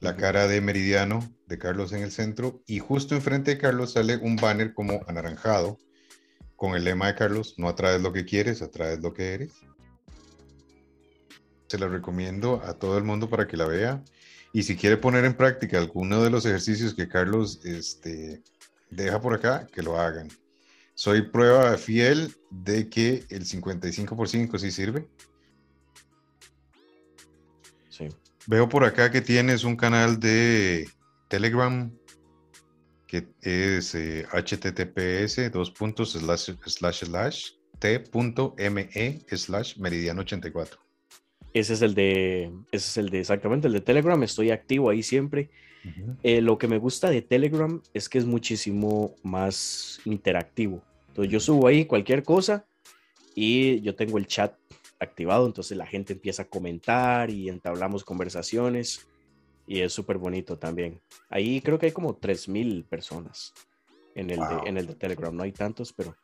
[0.00, 4.16] la cara de Meridiano de Carlos en el centro y justo enfrente de Carlos sale
[4.16, 5.78] un banner como anaranjado
[6.58, 9.52] con el lema de Carlos, no atraes lo que quieres, atraes lo que eres.
[11.68, 14.02] Se la recomiendo a todo el mundo para que la vea
[14.52, 18.42] y si quiere poner en práctica alguno de los ejercicios que Carlos este,
[18.90, 20.28] deja por acá, que lo hagan.
[20.94, 25.06] Soy prueba fiel de que el 55 por 5 sí sirve.
[27.88, 28.08] Sí.
[28.48, 30.88] Veo por acá que tienes un canal de
[31.28, 31.88] Telegram
[33.08, 40.78] que es https eh, dos puntos slash slash t.me slash meridiano 84.
[41.54, 44.22] Ese es el de, ese es el de exactamente el de Telegram.
[44.22, 45.50] Estoy activo ahí siempre.
[46.22, 50.82] Eh, lo que me gusta de Telegram es que es muchísimo más interactivo.
[51.08, 52.66] Entonces yo subo ahí cualquier cosa
[53.34, 54.54] y yo tengo el chat
[55.00, 59.06] activado, entonces la gente empieza a comentar y entablamos conversaciones
[59.68, 61.00] y es súper bonito también.
[61.28, 63.52] Ahí creo que hay como 3.000 personas
[64.14, 66.16] en el, de, en el de Telegram, no hay tantos, pero,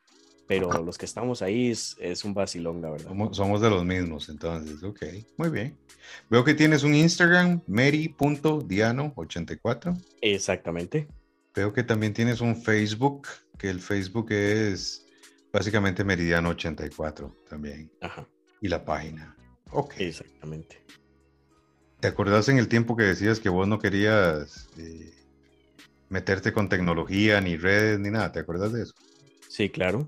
[0.48, 3.12] pero los que estamos ahí es, es un vacilón, la verdad.
[3.32, 5.04] Somos, de los mismos, entonces, ok,
[5.36, 5.78] muy bien.
[6.28, 10.04] Veo que tienes un Instagram, mary.diano84.
[10.22, 11.06] Exactamente.
[11.54, 13.28] Veo que también tienes un Facebook,
[13.58, 15.06] que el Facebook es
[15.52, 17.92] básicamente Meridiano 84 también.
[18.00, 18.26] Ajá
[18.64, 19.36] y la página.
[19.72, 19.96] Ok.
[19.98, 20.82] Exactamente.
[22.04, 25.10] ¿Te acordás en el tiempo que decías que vos no querías eh,
[26.10, 28.30] meterte con tecnología, ni redes, ni nada?
[28.30, 28.92] ¿Te acuerdas de eso?
[29.48, 30.06] Sí, claro.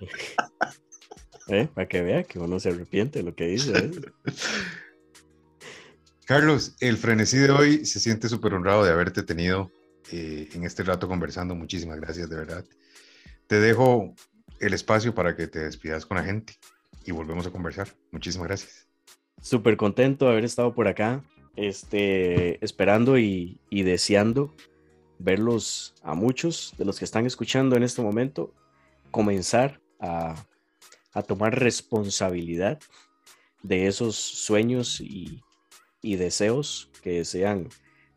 [1.46, 1.68] ¿Eh?
[1.72, 3.72] Para que vea que uno se arrepiente de lo que dice.
[3.72, 3.90] ¿eh?
[6.26, 9.70] Carlos, el frenesí de hoy se siente súper honrado de haberte tenido
[10.10, 11.54] en este rato conversando.
[11.54, 12.64] Muchísimas gracias, de verdad.
[13.46, 14.12] Te dejo
[14.58, 16.54] el espacio para que te despidas con la gente
[17.04, 17.94] y volvemos a conversar.
[18.10, 18.91] Muchísimas gracias.
[19.42, 21.24] Súper contento de haber estado por acá,
[21.56, 24.54] este, esperando y, deseando
[25.18, 28.54] verlos a muchos de los que están escuchando en este momento,
[29.10, 30.36] comenzar a,
[31.26, 32.78] tomar responsabilidad
[33.64, 35.42] de esos sueños y,
[36.02, 37.68] deseos que desean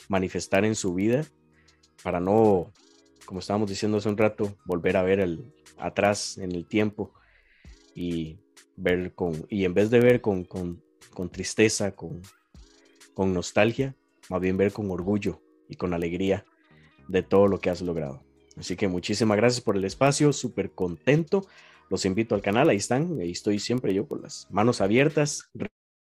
[0.08, 1.26] manifestar en su vida
[2.04, 2.72] para no,
[3.26, 7.14] como estábamos diciendo hace un rato, volver a ver el, atrás en el tiempo
[7.96, 8.38] y
[8.76, 10.85] ver con, y en vez de ver con, con,
[11.16, 12.22] con tristeza, con,
[13.16, 13.96] con nostalgia,
[14.30, 16.46] más bien ver con orgullo y con alegría
[17.08, 18.24] de todo lo que has logrado.
[18.56, 21.48] Así que muchísimas gracias por el espacio, súper contento.
[21.90, 25.50] Los invito al canal, ahí están, ahí estoy siempre yo con las manos abiertas,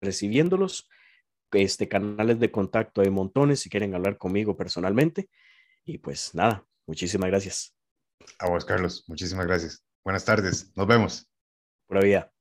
[0.00, 0.88] recibiéndolos
[1.52, 5.28] este, canales de contacto hay montones si quieren hablar conmigo personalmente.
[5.84, 7.76] Y pues nada, muchísimas gracias.
[8.38, 9.84] A vos, Carlos, muchísimas gracias.
[10.04, 11.30] Buenas tardes, nos vemos.
[11.86, 12.33] Pura vida.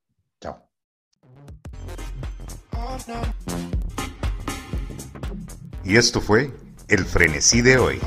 [5.83, 6.51] Y esto fue
[6.87, 7.99] el frenesí de hoy.